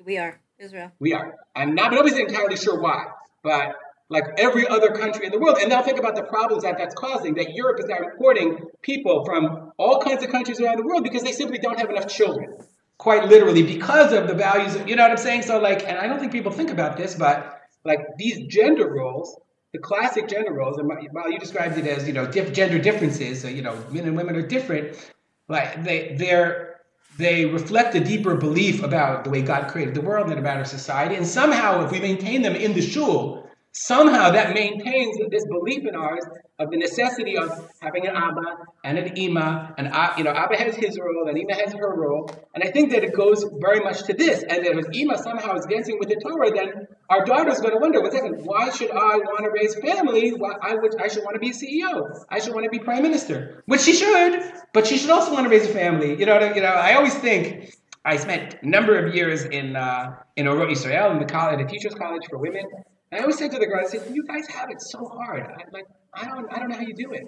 [0.04, 0.92] We are Israel.
[1.00, 1.36] We are.
[1.56, 3.06] I'm not nobody's entirely sure why,
[3.42, 3.76] but
[4.14, 5.58] like every other country in the world.
[5.60, 9.26] And now think about the problems that that's causing, that Europe is now importing people
[9.26, 12.56] from all kinds of countries around the world because they simply don't have enough children.
[13.00, 15.42] Quite literally, because of the values, of, you know what I'm saying?
[15.42, 19.36] So, like, and I don't think people think about this, but like these gender roles,
[19.74, 23.42] the classic gender roles, and while you described it as, you know, diff- gender differences,
[23.42, 25.12] so, you know, men and women are different,
[25.50, 26.82] like, they, they're,
[27.18, 30.66] they reflect a deeper belief about the way God created the world and about our
[30.66, 31.16] society.
[31.16, 35.96] And somehow, if we maintain them in the shul, somehow that maintains this belief in
[35.96, 36.24] ours
[36.60, 37.50] of the necessity of
[37.82, 41.56] having an Abba and an Ima, and you know, Abba has his role and Ima
[41.56, 44.44] has her role, and I think that it goes very much to this.
[44.44, 47.74] And that if Ima somehow is dancing with the Torah, then our daughter is going
[47.74, 50.30] to wonder, one second, why should I want to raise family?
[50.30, 52.24] Why I would, I should want to be CEO.
[52.30, 54.40] I should want to be prime minister, which she should,
[54.74, 56.16] but she should also want to raise a family.
[56.20, 57.76] You know, you know, I always think.
[58.06, 61.66] I spent a number of years in uh, in Orot Israel, in the college, the
[61.66, 62.66] teachers' college for women,
[63.14, 65.44] I always say to the girls, I say, you guys have it so hard.
[65.44, 67.24] I, like, I don't, I don't know how you do it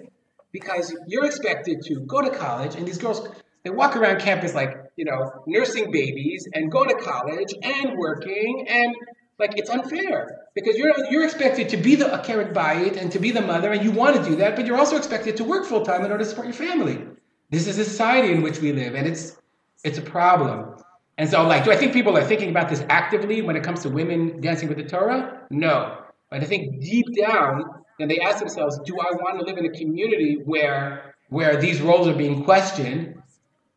[0.52, 3.28] because you're expected to go to college, and these girls,
[3.62, 8.66] they walk around campus like, you know, nursing babies and go to college and working,
[8.68, 8.94] and
[9.38, 13.30] like it's unfair because you're you're expected to be the akeret bayit and to be
[13.30, 15.84] the mother, and you want to do that, but you're also expected to work full
[15.84, 17.04] time in order to support your family.
[17.50, 19.36] This is the society in which we live, and it's
[19.84, 20.76] it's a problem.
[21.18, 23.82] And so, like, do I think people are thinking about this actively when it comes
[23.82, 25.46] to women dancing with the Torah?
[25.50, 25.98] No.
[26.30, 27.64] But I think deep down,
[27.98, 31.80] then they ask themselves, do I want to live in a community where where these
[31.80, 33.20] roles are being questioned?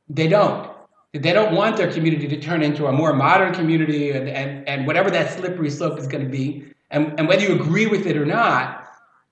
[0.10, 0.70] They don't.
[1.14, 4.86] They don't want their community to turn into a more modern community and, and, and
[4.86, 6.72] whatever that slippery slope is going to be.
[6.92, 8.86] And, and whether you agree with it or not,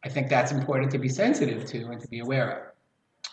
[0.04, 2.74] I think that's important to be sensitive to and to be aware of.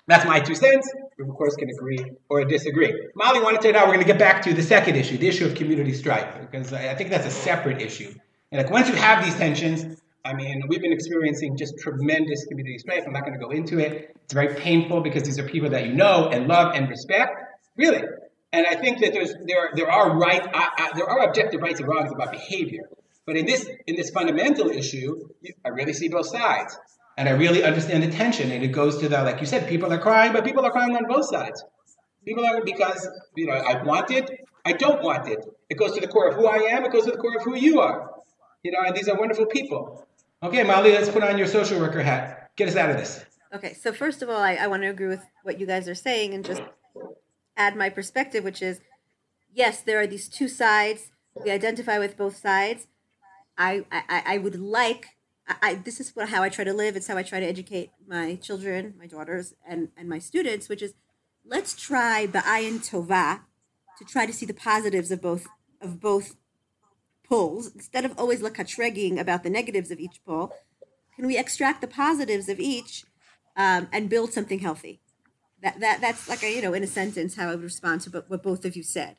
[0.07, 0.91] That's my two cents.
[1.19, 2.93] Of course, can agree or disagree.
[3.15, 5.47] Mali wanted to now we're going to get back to the second issue, the issue
[5.47, 8.13] of community strife, because I think that's a separate issue.
[8.51, 12.79] And like once you have these tensions, I mean, we've been experiencing just tremendous community
[12.79, 13.05] strife.
[13.07, 14.17] I'm not going to go into it.
[14.25, 17.33] It's very painful because these are people that you know and love and respect,
[17.77, 18.03] really.
[18.53, 21.81] And I think that there's there there are right uh, uh, there are objective rights
[21.81, 22.89] and wrongs about behavior.
[23.27, 25.29] But in this in this fundamental issue,
[25.65, 26.79] I really see both sides.
[27.17, 28.51] And I really understand the tension.
[28.51, 30.97] And it goes to the, like you said, people are crying, but people are crying
[30.97, 31.65] on both sides.
[32.25, 34.31] People are, because, you know, I want it,
[34.65, 35.45] I don't want it.
[35.69, 37.43] It goes to the core of who I am, it goes to the core of
[37.43, 38.11] who you are.
[38.63, 40.07] You know, and these are wonderful people.
[40.43, 42.51] Okay, Mali, let's put on your social worker hat.
[42.57, 43.25] Get us out of this.
[43.55, 45.95] Okay, so first of all, I, I want to agree with what you guys are
[45.95, 46.63] saying and just
[47.57, 48.81] add my perspective, which is
[49.55, 51.11] yes, there are these two sides.
[51.45, 52.87] We identify with both sides.
[53.57, 56.97] I, I, I would like I, this is what, how I try to live.
[56.97, 60.83] It's how I try to educate my children, my daughters, and, and my students, which
[60.83, 60.95] is
[61.45, 63.41] let's try ba'ayin tova
[63.99, 65.47] to try to see the positives of both
[65.81, 66.37] of both
[67.29, 70.55] poles instead of always lakatreging about the negatives of each pole.
[71.15, 73.05] Can we extract the positives of each
[73.57, 75.01] um, and build something healthy?
[75.63, 78.25] That, that that's like a, you know in a sentence how I would respond to
[78.29, 79.17] what both of you said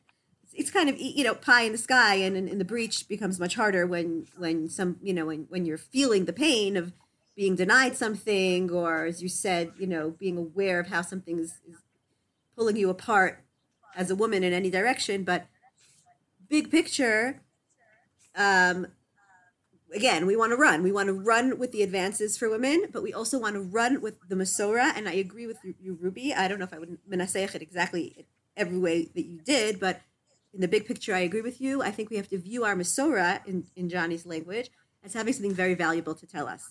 [0.56, 3.38] it's kind of you know pie in the sky and in, in, the breach becomes
[3.38, 6.92] much harder when when some you know when, when you're feeling the pain of
[7.36, 11.60] being denied something or as you said you know being aware of how something is,
[11.68, 11.76] is
[12.56, 13.44] pulling you apart
[13.94, 15.24] as a woman in any direction.
[15.24, 15.46] But
[16.48, 17.40] big picture
[18.36, 18.86] um
[19.94, 20.82] again we want to run.
[20.82, 24.00] We want to run with the advances for women but we also want to run
[24.00, 24.96] with the masora.
[24.96, 26.32] And i agree with you ruby.
[26.32, 30.00] I don't know if i would menasech it exactly every way that you did but
[30.56, 31.82] in the big picture, I agree with you.
[31.82, 34.70] I think we have to view our Masora, in, in Johnny's language,
[35.04, 36.70] as having something very valuable to tell us.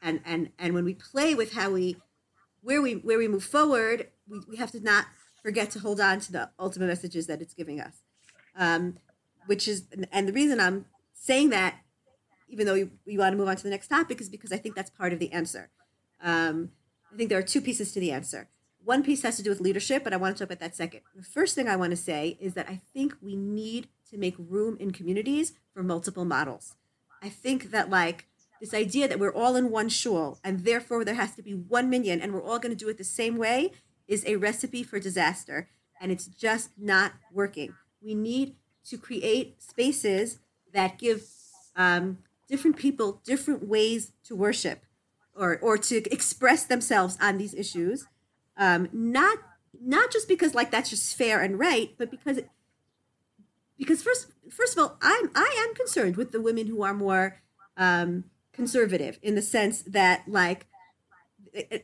[0.00, 1.96] And, and, and when we play with how we,
[2.62, 5.06] where we, where we move forward, we, we have to not
[5.42, 7.94] forget to hold on to the ultimate messages that it's giving us.
[8.56, 8.98] Um,
[9.46, 11.74] which is, and the reason I'm saying that,
[12.48, 14.76] even though we, want to move on to the next topic, is because I think
[14.76, 15.70] that's part of the answer.
[16.22, 16.70] Um,
[17.12, 18.48] I think there are two pieces to the answer
[18.84, 21.00] one piece has to do with leadership, but I want to talk about that second.
[21.14, 24.34] The first thing I want to say is that I think we need to make
[24.38, 26.76] room in communities for multiple models.
[27.22, 28.26] I think that like
[28.60, 31.88] this idea that we're all in one shul and therefore there has to be one
[31.88, 33.72] minyan and we're all going to do it the same way
[34.06, 35.68] is a recipe for disaster
[36.00, 37.74] and it's just not working.
[38.02, 40.38] We need to create spaces
[40.72, 41.24] that give
[41.76, 42.18] um,
[42.48, 44.84] different people different ways to worship
[45.34, 48.06] or, or to express themselves on these issues
[48.56, 49.38] um, not
[49.80, 52.48] not just because like that's just fair and right, but because it,
[53.78, 57.42] because first first of all, I'm I am concerned with the women who are more
[57.76, 60.66] um, conservative in the sense that like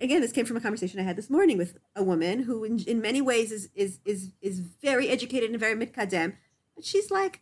[0.01, 2.79] again this came from a conversation i had this morning with a woman who in,
[2.85, 6.37] in many ways is is is is very educated and very mitkadem
[6.75, 7.41] but she's like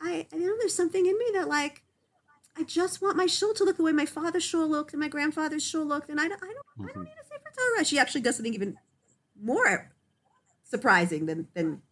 [0.00, 1.82] I, I know there's something in me that like
[2.56, 5.08] i just want my shul to look the way my father's shul looked and my
[5.08, 6.88] grandfather's shul looked and i don't i don't, mm-hmm.
[6.88, 7.84] I don't need a Torah.
[7.84, 8.76] She actually does something even
[9.40, 9.90] more
[10.64, 11.82] surprising than than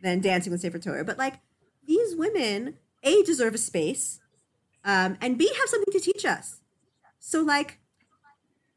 [0.00, 1.04] than dancing with Sefer Torah.
[1.04, 1.40] But like
[1.86, 4.20] these women, a deserve a space,
[4.84, 6.60] um, and b have something to teach us.
[7.18, 7.78] So like,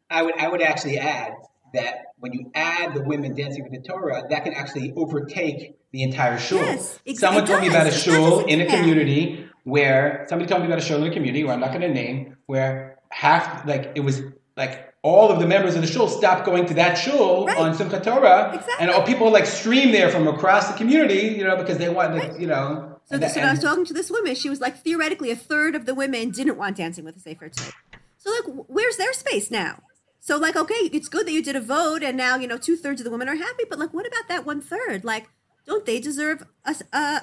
[0.10, 1.34] I would I would actually add
[1.74, 6.04] that when you add the women dancing with the Torah, that can actually overtake the
[6.04, 6.60] entire shul.
[6.60, 7.70] Yes, it, Someone it told does.
[7.70, 11.12] me about a shul in a community where somebody told me about a shul in
[11.12, 14.22] a community where I'm not going to name where half like it was
[14.56, 17.58] like all of the members of the shul stop going to that shul right.
[17.58, 18.76] on Simchat Torah, exactly.
[18.80, 22.14] and all people like stream there from across the community, you know, because they want,
[22.14, 22.38] right.
[22.38, 23.00] you know.
[23.06, 24.36] So, this, I was talking to this woman.
[24.36, 27.48] She was like, theoretically, a third of the women didn't want Dancing with the Sefer
[27.48, 27.72] Torah.
[28.18, 29.82] So, like, where's their space now?
[30.20, 32.76] So, like, okay, it's good that you did a vote, and now you know two
[32.76, 33.64] thirds of the women are happy.
[33.70, 35.06] But like, what about that one third?
[35.06, 35.30] Like,
[35.66, 37.22] don't they deserve a, a,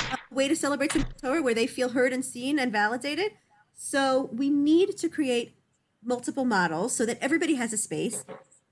[0.00, 3.32] a way to celebrate the Torah where they feel heard and seen and validated?
[3.76, 5.54] So, we need to create
[6.02, 8.24] multiple models so that everybody has a space.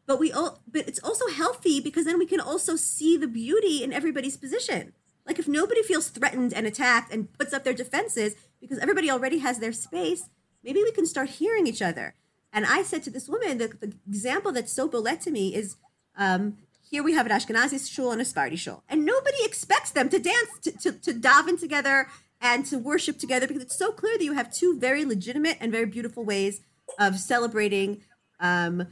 [0.06, 3.82] But we all but it's also healthy because then we can also see the beauty
[3.82, 4.92] in everybody's position.
[5.26, 9.38] Like if nobody feels threatened and attacked and puts up their defenses because everybody already
[9.38, 10.30] has their space
[10.64, 12.14] maybe we can start hearing each other.
[12.52, 15.76] And i said to this woman the, the example that's so bullet to me is
[16.16, 16.56] um,
[16.90, 18.82] here we have an ashkenazi shul and a sephardi shul.
[18.88, 22.08] And nobody expects them to dance to, to, to daven together
[22.40, 25.70] and to worship together because it's so clear that you have two very legitimate and
[25.70, 26.60] very beautiful ways
[26.98, 28.02] of celebrating
[28.40, 28.88] um,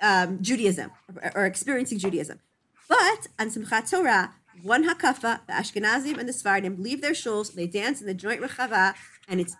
[0.00, 0.90] um, Judaism
[1.22, 2.40] or, or experiencing Judaism.
[2.88, 7.66] But on Simchat Torah, one hakafa, the Ashkenazim and the Sephardim leave their shuls, they
[7.66, 8.94] dance in the joint rechava,
[9.28, 9.56] and it's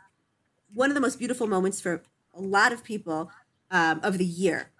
[0.73, 2.03] one of the most beautiful moments for
[2.35, 3.31] a lot of people
[3.71, 4.71] um, of the year.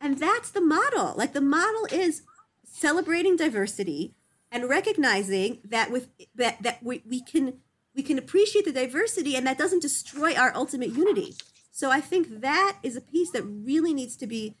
[0.00, 1.14] And that's the model.
[1.16, 2.22] Like the model is
[2.64, 4.14] celebrating diversity
[4.50, 7.58] and recognizing that with that that we, we can
[7.94, 11.34] we can appreciate the diversity and that doesn't destroy our ultimate unity.
[11.72, 14.54] So I think that is a piece that really needs to be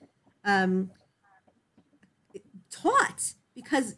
[0.44, 0.90] um,
[2.70, 3.94] taught because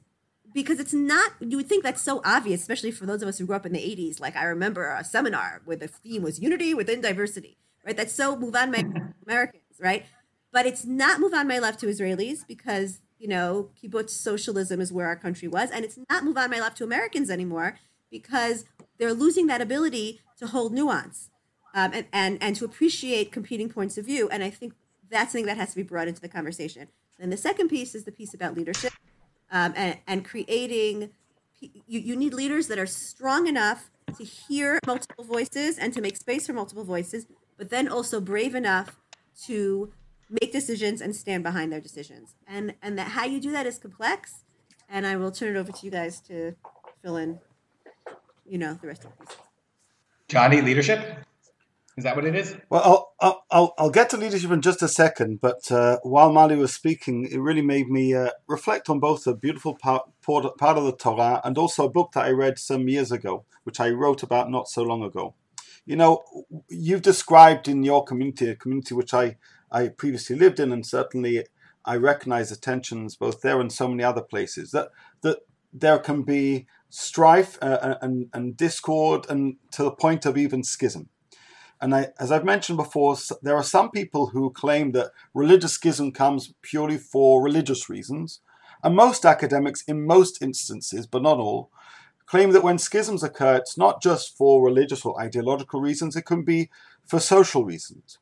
[0.53, 3.47] because it's not you would think that's so obvious especially for those of us who
[3.47, 6.75] grew up in the 80s like i remember a seminar where the theme was unity
[6.75, 7.97] within diversity right?
[7.97, 8.79] That's so move on my
[9.27, 10.05] americans right?
[10.53, 14.93] But it's not move on my left to israelis because you know kibbutz socialism is
[14.93, 15.71] where our country was.
[15.71, 17.77] And it's not move on my left to americans anymore
[18.11, 18.65] because
[18.99, 21.31] they're losing that ability to hold nuance
[21.75, 24.73] um, and, and and to appreciate competing points of view and i think
[25.11, 28.05] that's something that has to be brought into the conversation and the second piece is
[28.05, 28.93] the piece about leadership
[29.51, 31.11] um, and, and creating.
[31.61, 36.17] You, you need leaders that are strong enough to hear multiple voices and to make
[36.17, 39.01] space for multiple voices, but then also brave enough
[39.47, 39.93] to
[40.29, 42.35] make decisions and stand behind their decisions.
[42.47, 44.45] And and that how you do that is complex.
[44.91, 46.55] And I will turn it over to you guys to
[47.01, 47.41] fill in,
[48.45, 49.41] you know, the rest of the pieces.
[50.29, 51.25] Johnny, leadership.
[51.97, 52.57] Is that what it is?
[52.71, 56.57] Well, I'll, I'll, I'll get to leadership in just a second, but uh, while Mali
[56.57, 60.85] was speaking, it really made me uh, reflect on both a beautiful part, part of
[60.85, 64.25] the Torah and also a book that I read some years ago, which I wrote
[64.25, 65.35] about not so long ago.
[65.87, 66.25] You know,
[66.69, 69.37] you've described in your community, a community which I,
[69.71, 71.47] I previously lived in, and certainly
[71.85, 74.89] I recognize the tensions both there and so many other places, that,
[75.21, 75.41] that
[75.73, 81.09] there can be strife uh, and, and discord and to the point of even schism.
[81.85, 86.13] And I, as I've mentioned before, there are some people who claim that religious schism
[86.13, 88.41] comes purely for religious reasons.
[88.83, 91.71] And most academics, in most instances, but not all,
[92.25, 96.43] claim that when schisms occur, it's not just for religious or ideological reasons, it can
[96.43, 96.71] be
[97.07, 98.17] for social reasons.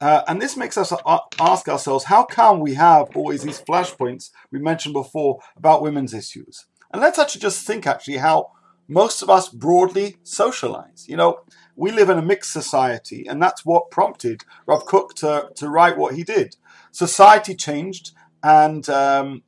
[0.00, 0.90] Uh, and this makes us
[1.38, 6.64] ask ourselves how come we have always these flashpoints we mentioned before about women's issues?
[6.94, 8.52] And let's actually just think actually how
[8.88, 11.06] most of us broadly socialize.
[11.08, 11.40] You know,
[11.74, 15.98] we live in a mixed society, and that's what prompted Rav Kook to, to write
[15.98, 16.56] what he did.
[16.92, 19.42] Society changed, and um,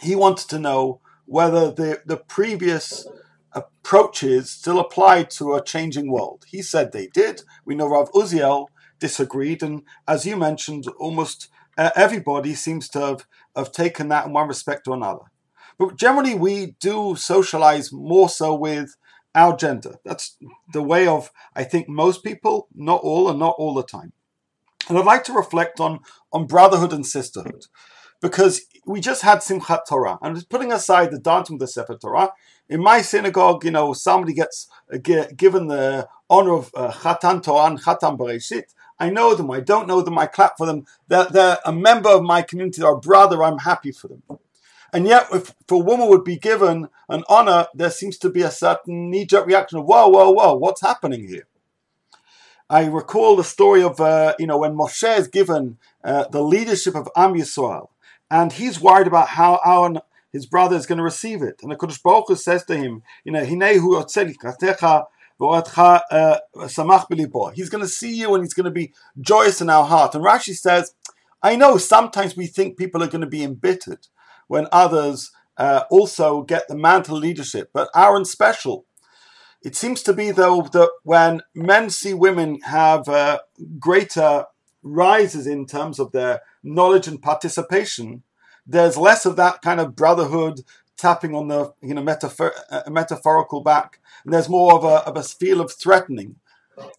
[0.00, 3.06] he wanted to know whether the, the previous
[3.52, 6.44] approaches still applied to a changing world.
[6.46, 7.42] He said they did.
[7.64, 8.66] We know Rav Uziel
[8.98, 14.32] disagreed, and as you mentioned, almost uh, everybody seems to have, have taken that in
[14.32, 15.24] one respect or another.
[15.78, 18.96] But generally, we do socialize more so with
[19.34, 19.96] our gender.
[20.04, 20.36] That's
[20.72, 24.12] the way of, I think, most people, not all and not all the time.
[24.88, 26.00] And I'd like to reflect on,
[26.32, 27.66] on brotherhood and sisterhood
[28.20, 30.18] because we just had Simchat Torah.
[30.22, 32.32] And putting aside the dancing of the Sefer Torah,
[32.68, 34.98] in my synagogue, you know, somebody gets uh,
[35.36, 37.34] given the honor of uh, Chatan
[37.66, 38.74] and Chatan Bereshit.
[38.98, 40.86] I know them, I don't know them, I clap for them.
[41.08, 44.22] They're, they're a member of my community, they're a brother, I'm happy for them.
[44.92, 48.42] And yet, if, if a woman would be given an honor, there seems to be
[48.42, 51.46] a certain knee jerk reaction of, whoa, whoa, whoa, what's happening here?
[52.68, 56.96] I recall the story of, uh, you know, when Moshe is given uh, the leadership
[56.96, 57.88] of Am Yisrael,
[58.30, 60.00] and he's worried about how Aaron,
[60.32, 61.60] his brother, is going to receive it.
[61.62, 63.44] And the Kodesh Baruch Hu says to him, you know, uh,
[67.54, 70.14] He's going to see you and he's going to be joyous in our heart.
[70.14, 70.94] And Rashi says,
[71.42, 74.08] I know sometimes we think people are going to be embittered
[74.48, 77.70] when others uh, also get the mantle leadership.
[77.72, 78.86] But Aaron's special.
[79.62, 83.40] It seems to be, though, that when men see women have uh,
[83.78, 84.44] greater
[84.82, 88.22] rises in terms of their knowledge and participation,
[88.66, 90.60] there's less of that kind of brotherhood
[90.96, 95.16] tapping on the you know metaphor- uh, metaphorical back, and there's more of a, of
[95.16, 96.36] a feel of threatening.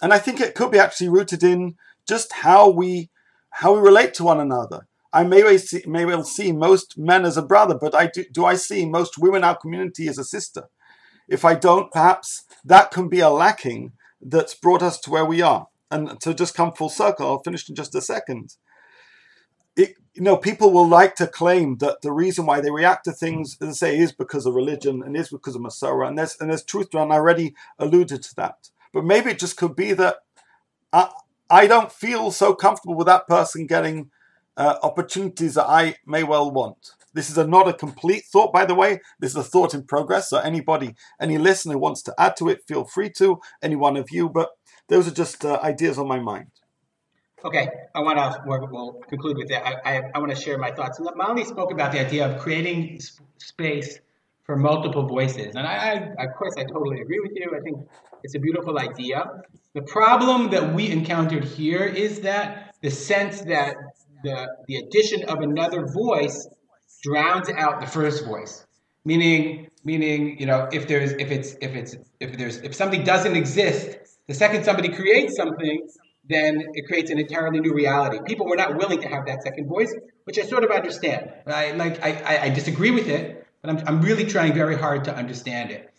[0.02, 1.76] And I think it could be actually rooted in
[2.08, 3.10] just how we
[3.50, 4.88] how we relate to one another.
[5.18, 8.24] I may well see, may well see most men as a brother, but I do,
[8.32, 10.70] do I see most women our community as a sister?
[11.28, 15.42] If I don't, perhaps that can be a lacking that's brought us to where we
[15.42, 15.70] are.
[15.90, 18.58] And to just come full circle, I'll finish in just a second.
[19.76, 23.12] It, you know, people will like to claim that the reason why they react to
[23.12, 26.38] things, as I say, is because of religion and is because of Masorah, and there's
[26.40, 28.70] and there's truth to it, and I already alluded to that.
[28.94, 30.18] But maybe it just could be that
[30.94, 31.10] I,
[31.50, 34.12] I don't feel so comfortable with that person getting
[34.58, 36.92] uh, opportunities that I may well want.
[37.14, 39.00] This is a, not a complete thought, by the way.
[39.20, 40.30] This is a thought in progress.
[40.30, 43.40] So anybody, any listener who wants to add to it, feel free to.
[43.62, 44.50] Any one of you, but
[44.90, 46.52] those are just uh, ideas on my mind.
[47.46, 48.42] Okay, I want to.
[48.46, 49.66] We'll conclude with that.
[49.66, 51.00] I, I, I want to share my thoughts.
[51.16, 53.00] Mali spoke about the idea of creating
[53.38, 54.00] space
[54.44, 57.52] for multiple voices, and I, I, of course, I totally agree with you.
[57.56, 57.88] I think
[58.24, 59.44] it's a beautiful idea.
[59.74, 63.76] The problem that we encountered here is that the sense that
[64.28, 66.48] the the addition of another voice
[67.04, 68.66] drowns out the first voice.
[69.06, 73.36] Meaning, meaning, you know, if there's if it's if it's if there's if something doesn't
[73.36, 73.98] exist,
[74.28, 75.88] the second somebody creates something,
[76.28, 78.18] then it creates an entirely new reality.
[78.26, 79.94] People were not willing to have that second voice,
[80.26, 81.32] which I sort of understand.
[81.46, 85.16] I like I, I, disagree with it, but I'm, I'm really trying very hard to
[85.16, 85.90] understand it.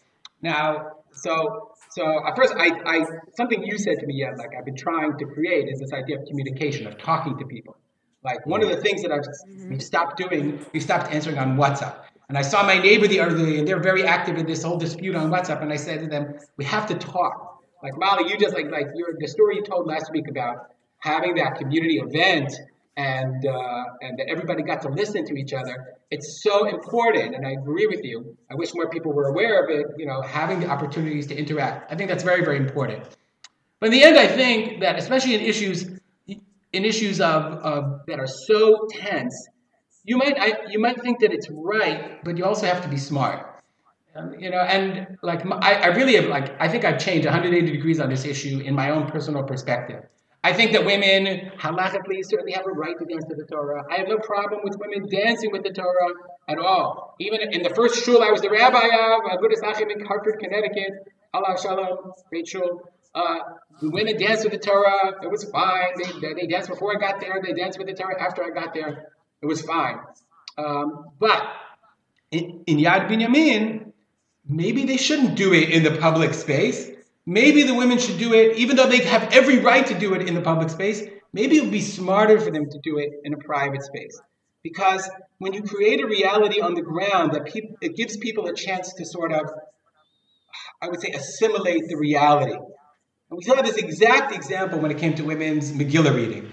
[0.43, 3.05] Now, so so at first, I, I
[3.37, 6.19] something you said to me, yeah, like I've been trying to create is this idea
[6.19, 7.77] of communication, of talking to people.
[8.25, 9.71] Like one of the things that I've mm-hmm.
[9.71, 11.95] we've stopped doing, we stopped answering on WhatsApp.
[12.29, 14.77] And I saw my neighbor the other day, and they're very active in this whole
[14.77, 15.63] dispute on WhatsApp.
[15.63, 17.63] And I said to them, we have to talk.
[17.83, 21.37] Like Mali, you just like like your the story you told last week about having
[21.37, 22.53] that community event
[22.97, 25.95] and uh, and that everybody got to listen to each other.
[26.11, 28.37] It's so important, and I agree with you.
[28.51, 29.87] I wish more people were aware of it.
[29.97, 31.91] You know, having the opportunities to interact.
[31.91, 33.05] I think that's very very important.
[33.79, 35.98] But in the end, I think that especially in issues
[36.79, 39.37] in issues of, of that are so tense,
[40.05, 42.97] you might I, you might think that it's right, but you also have to be
[42.97, 43.45] smart.
[44.39, 48.01] You know, and like I, I really have like I think I've changed 180 degrees
[48.01, 50.03] on this issue in my own personal perspective.
[50.43, 53.85] I think that women halachically certainly have a right to dance to the Torah.
[53.93, 56.13] I have no problem with women dancing with the Torah
[56.49, 57.17] at all.
[57.21, 60.39] Even in the first shul I was the rabbi of, uh, Agudas Achim in Hartford,
[60.39, 60.93] Connecticut,
[61.35, 62.13] Allah Shalom,
[62.47, 62.71] shul.
[63.19, 63.39] Uh,
[63.81, 65.15] the women danced with the Torah.
[65.23, 65.91] It was fine.
[66.21, 67.43] They, they danced before I got there.
[67.45, 69.09] They danced with the Torah after I got there.
[69.43, 69.99] It was fine.
[70.57, 71.43] Um, but
[72.31, 73.93] in, in Yad Binyamin,
[74.49, 76.91] maybe they shouldn't do it in the public space.
[77.27, 80.29] Maybe the women should do it, even though they have every right to do it
[80.29, 81.03] in the public space.
[81.33, 84.19] Maybe it would be smarter for them to do it in a private space.
[84.63, 85.09] Because
[85.39, 88.95] when you create a reality on the ground that people, it gives people a chance
[88.95, 89.51] to sort of,
[90.81, 92.57] I would say, assimilate the reality.
[93.31, 96.51] And we saw this exact example when it came to women's Megillah reading.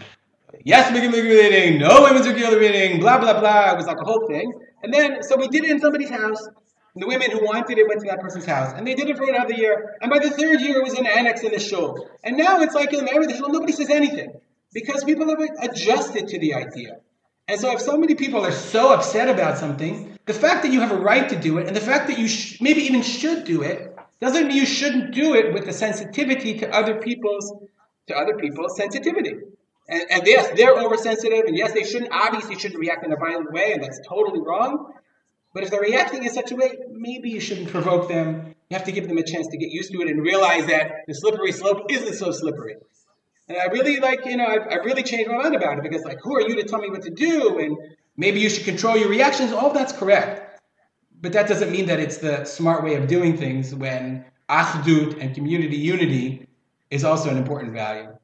[0.63, 3.71] Yes, Megillah reading, no women's Megillah reading, blah, blah, blah.
[3.71, 4.51] It was like a whole thing.
[4.83, 6.47] And then, so we did it in somebody's house.
[6.97, 8.73] The women who wanted it went to that person's house.
[8.75, 9.95] And they did it for another year.
[10.01, 12.09] And by the third year, it was an annex in the shul.
[12.23, 14.33] And now it's like in every shul, nobody says anything.
[14.73, 16.97] Because people have adjusted to the idea.
[17.47, 20.81] And so if so many people are so upset about something, the fact that you
[20.81, 23.45] have a right to do it, and the fact that you sh- maybe even should
[23.45, 23.94] do it,
[24.25, 27.53] doesn't mean you shouldn't do it with the sensitivity to other people's
[28.07, 29.35] to other people's sensitivity.
[29.87, 33.51] And, and yes, they're oversensitive, and yes, they shouldn't obviously shouldn't react in a violent
[33.51, 34.93] way, and that's totally wrong.
[35.53, 38.55] But if they're reacting in such a way, maybe you shouldn't provoke them.
[38.69, 40.91] You have to give them a chance to get used to it and realize that
[41.07, 42.75] the slippery slope isn't so slippery.
[43.47, 46.03] And I really like, you know, I've, I've really changed my mind about it because,
[46.03, 47.59] like, who are you to tell me what to do?
[47.59, 47.77] And
[48.17, 49.51] maybe you should control your reactions.
[49.51, 50.44] All that's correct.
[51.25, 55.33] But that doesn't mean that it's the smart way of doing things when achdut and
[55.33, 56.47] community unity
[56.91, 58.15] is also an important value.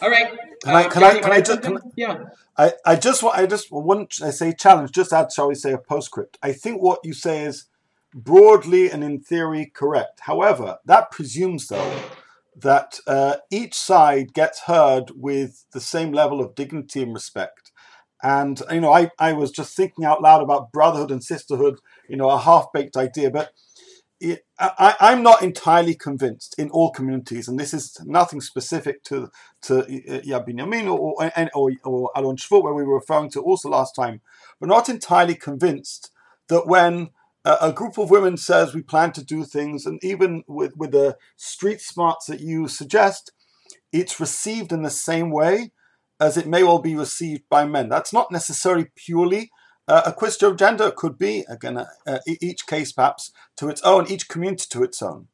[0.00, 0.30] All right.
[0.64, 0.84] Can I?
[0.84, 1.18] Uh, can I?
[1.20, 1.60] Can I just?
[1.60, 2.24] Can, yeah.
[2.56, 3.36] I, I just want.
[3.36, 4.22] I just wouldn't.
[4.22, 4.92] I say challenge.
[4.92, 6.38] Just add, shall we say, a postscript.
[6.42, 7.66] I think what you say is
[8.14, 10.20] broadly and in theory correct.
[10.20, 12.00] However, that presumes though
[12.56, 17.70] that uh, each side gets heard with the same level of dignity and respect.
[18.22, 21.78] And you know, I, I was just thinking out loud about brotherhood and sisterhood,
[22.08, 23.52] you know, a half baked idea, but
[24.20, 29.30] it, I, I'm not entirely convinced in all communities, and this is nothing specific to
[29.62, 33.94] to Binyamin or or, or, or Alon Shvut, where we were referring to also last
[33.94, 34.20] time.
[34.60, 36.10] We're not entirely convinced
[36.48, 37.10] that when
[37.44, 41.16] a group of women says we plan to do things, and even with with the
[41.36, 43.32] street smarts that you suggest,
[43.92, 45.70] it's received in the same way
[46.20, 47.88] as it may well be received by men.
[47.88, 49.50] That's not necessarily purely
[49.88, 50.90] uh, a question of gender.
[50.90, 55.02] Could be, again, uh, uh, each case perhaps to its own, each community to its
[55.02, 55.28] own.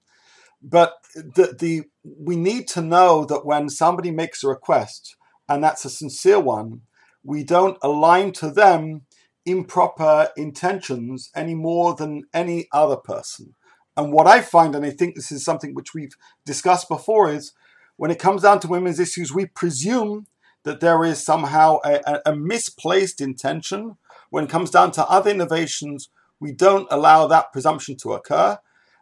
[0.62, 5.16] But the, the, we need to know that when somebody makes a request,
[5.48, 6.82] and that's a sincere one,
[7.22, 9.02] we don't align to them
[9.46, 13.54] improper intentions any more than any other person.
[13.96, 17.52] And what I find, and I think this is something which we've discussed before, is
[17.96, 20.26] when it comes down to women's issues, we presume
[20.64, 23.96] that there is somehow a, a, misplaced intention.
[24.34, 26.08] When it comes down to other innovations,
[26.40, 28.58] we don't allow that presumption to occur.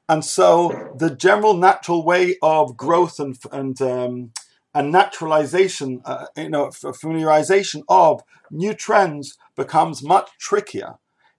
[0.07, 4.33] And so the general natural way of growth and, and, um,
[4.75, 8.21] and naturalization, uh, you know, familiarization of
[8.51, 10.97] new trends becomes much trickier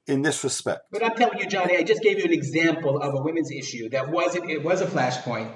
[0.07, 0.87] in this respect.
[0.91, 3.89] But I'm telling you, Johnny, I just gave you an example of a women's issue
[3.89, 5.53] that wasn't, it was a flashpoint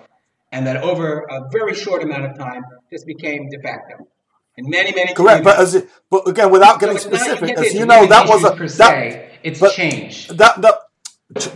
[0.52, 2.62] and that over a very short amount of time
[2.92, 4.08] just became de facto.
[4.58, 7.74] In many, many Correct, but as it, but again, without getting So it's specific, as
[7.74, 10.28] you know, that was a per that, se, it's but- change.
[10.30, 10.76] that that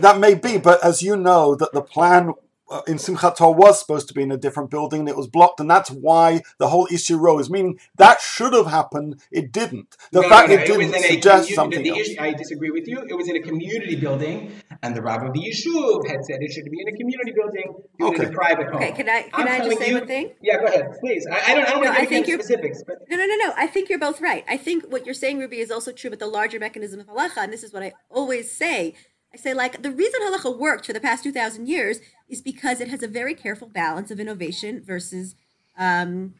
[0.00, 2.34] that may be, but as you know, that the plan
[2.72, 5.26] Uh, in Simchat Torah was supposed to be in a different building and it was
[5.26, 7.50] blocked, and that's why the whole issue rose.
[7.50, 9.94] Meaning that should have happened, it didn't.
[10.10, 11.98] The No, fact no, no, it was didn't in a suggests community- something the else.
[12.08, 12.98] issue- I disagree with you.
[13.06, 14.52] It was in a community building,
[14.82, 17.74] and the rabbi of the yeshuv had said it should be in a community building,
[17.98, 18.24] do in Okay.
[18.24, 18.76] a private home.
[18.76, 20.30] Okay, can I- can I'm I just say you- one thing?
[20.40, 21.26] Yeah, go ahead, please.
[21.30, 21.64] I, I don't.
[21.66, 23.36] I don't No, want to I get think into you're- specifics, but No, no, no,
[23.36, 23.52] no.
[23.56, 24.44] I think you're both right.
[24.48, 27.38] I think what you're saying, Ruby, is also true but the larger mechanism of halacha,
[27.44, 28.94] and this is what I always say.
[29.34, 32.88] I say, like, the reason halacha worked for the past 2,000 years is because it
[32.88, 35.34] has a very careful balance of innovation versus
[35.78, 36.34] um,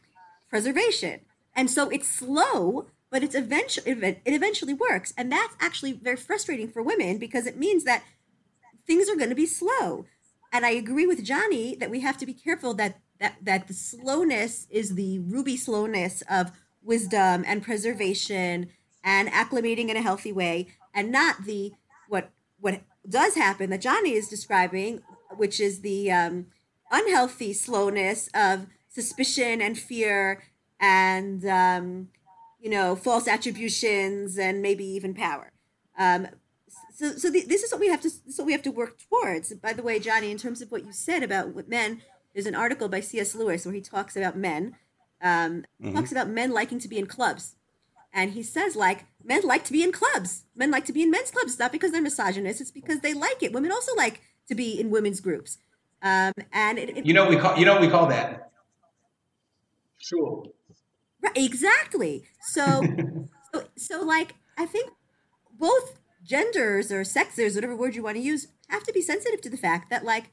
[0.49, 1.21] preservation.
[1.55, 5.13] And so it's slow, but it's eventually, it eventually works.
[5.17, 8.03] And that's actually very frustrating for women because it means that
[8.85, 10.05] things are going to be slow.
[10.51, 13.73] And I agree with Johnny that we have to be careful that that that the
[13.73, 16.51] slowness is the ruby slowness of
[16.83, 18.69] wisdom and preservation
[19.03, 21.73] and acclimating in a healthy way, and not the
[22.07, 22.29] what
[22.63, 25.01] what does happen that Johnny is describing,
[25.35, 26.47] which is the um,
[26.89, 30.43] unhealthy slowness of suspicion and fear
[30.79, 32.07] and um,
[32.61, 35.51] you know false attributions and maybe even power.
[35.99, 36.27] Um,
[36.93, 38.71] so so the, this is what we have to this is what we have to
[38.71, 39.53] work towards.
[39.55, 42.01] By the way johnny in terms of what you said about men
[42.33, 44.77] there's an article by cs lewis where he talks about men.
[45.21, 47.55] Um, he talks about men liking to be in clubs
[48.13, 51.11] and he says like men like to be in clubs men like to be in
[51.11, 54.21] men's clubs it's not because they're misogynist it's because they like it women also like
[54.47, 55.57] to be in women's groups
[56.01, 58.51] um, and it, it- you know what we call you know what we call that.
[59.97, 60.43] Sure.
[61.21, 62.25] Right, exactly.
[62.41, 62.81] So,
[63.53, 64.91] so, so, like, I think
[65.57, 69.49] both genders or sexes, whatever word you want to use, have to be sensitive to
[69.49, 70.25] the fact that, like,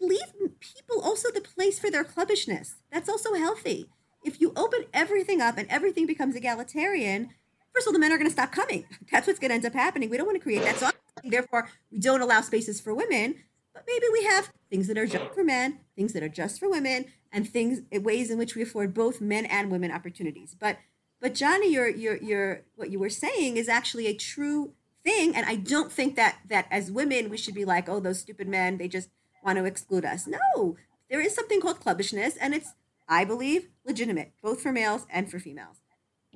[0.00, 0.20] leave
[0.60, 2.74] people also the place for their clubbishness.
[2.92, 3.88] That's also healthy.
[4.24, 7.30] If you open everything up and everything becomes egalitarian,
[7.72, 8.86] first of all, the men are going to stop coming.
[9.12, 10.10] That's what's going to end up happening.
[10.10, 10.78] We don't want to create that.
[10.78, 10.90] So,
[11.22, 13.36] therefore, we don't allow spaces for women.
[13.74, 16.70] But maybe we have things that are just for men, things that are just for
[16.70, 20.56] women, and things eh, ways in which we afford both men and women opportunities.
[20.58, 20.78] But
[21.20, 24.72] but Johnny, your your your what you were saying is actually a true
[25.04, 28.20] thing, and I don't think that that as women we should be like, oh, those
[28.20, 29.10] stupid men, they just
[29.44, 30.28] want to exclude us.
[30.28, 30.76] No,
[31.10, 32.74] there is something called clubbishness, and it's
[33.08, 35.80] I believe legitimate, both for males and for females.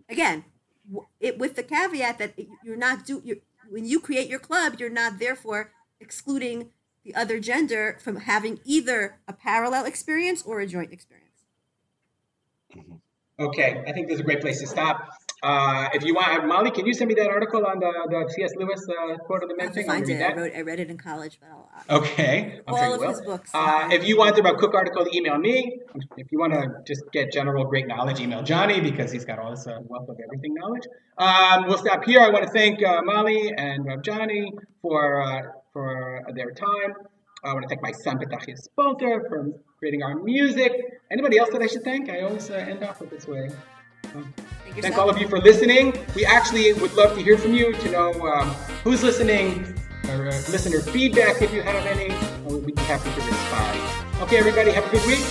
[0.08, 0.44] Again,
[1.20, 3.38] it with the caveat that you're not do you're,
[3.68, 6.70] when you create your club, you're not therefore excluding
[7.04, 11.44] the other gender from having either a parallel experience or a joint experience.
[12.76, 12.94] Mm-hmm.
[13.40, 15.08] Okay, I think this is a great place to stop.
[15.40, 18.50] Uh, if you want, Mali, can you send me that article on the, the C.S.
[18.58, 19.86] Lewis uh, quote of the I men thing?
[19.86, 20.20] Find it.
[20.20, 23.00] I wrote I read it in college, but I'll, uh, Okay, I'm All sure of
[23.00, 23.08] will.
[23.10, 23.50] his books.
[23.54, 25.78] Uh, if you want the Kook article, email me.
[26.16, 29.52] If you want to just get general great knowledge, email Johnny because he's got all
[29.52, 30.86] this uh, wealth of everything knowledge.
[31.16, 32.20] Um, we'll stop here.
[32.20, 36.94] I want to thank uh, Mali and uh, Johnny for uh, for their time.
[37.44, 40.72] I want to thank my son Petachia Spolter for creating our music.
[41.12, 42.10] Anybody else that I should thank?
[42.10, 43.50] I always uh, end off with this way.
[44.02, 45.98] Thank Thank all of you for listening.
[46.14, 48.48] We actually would love to hear from you to know um,
[48.84, 49.74] who's listening,
[50.08, 52.10] or uh, listener feedback if you have any.
[52.14, 53.80] and We'd be happy to respond.
[54.22, 55.24] Okay, everybody, have a good week,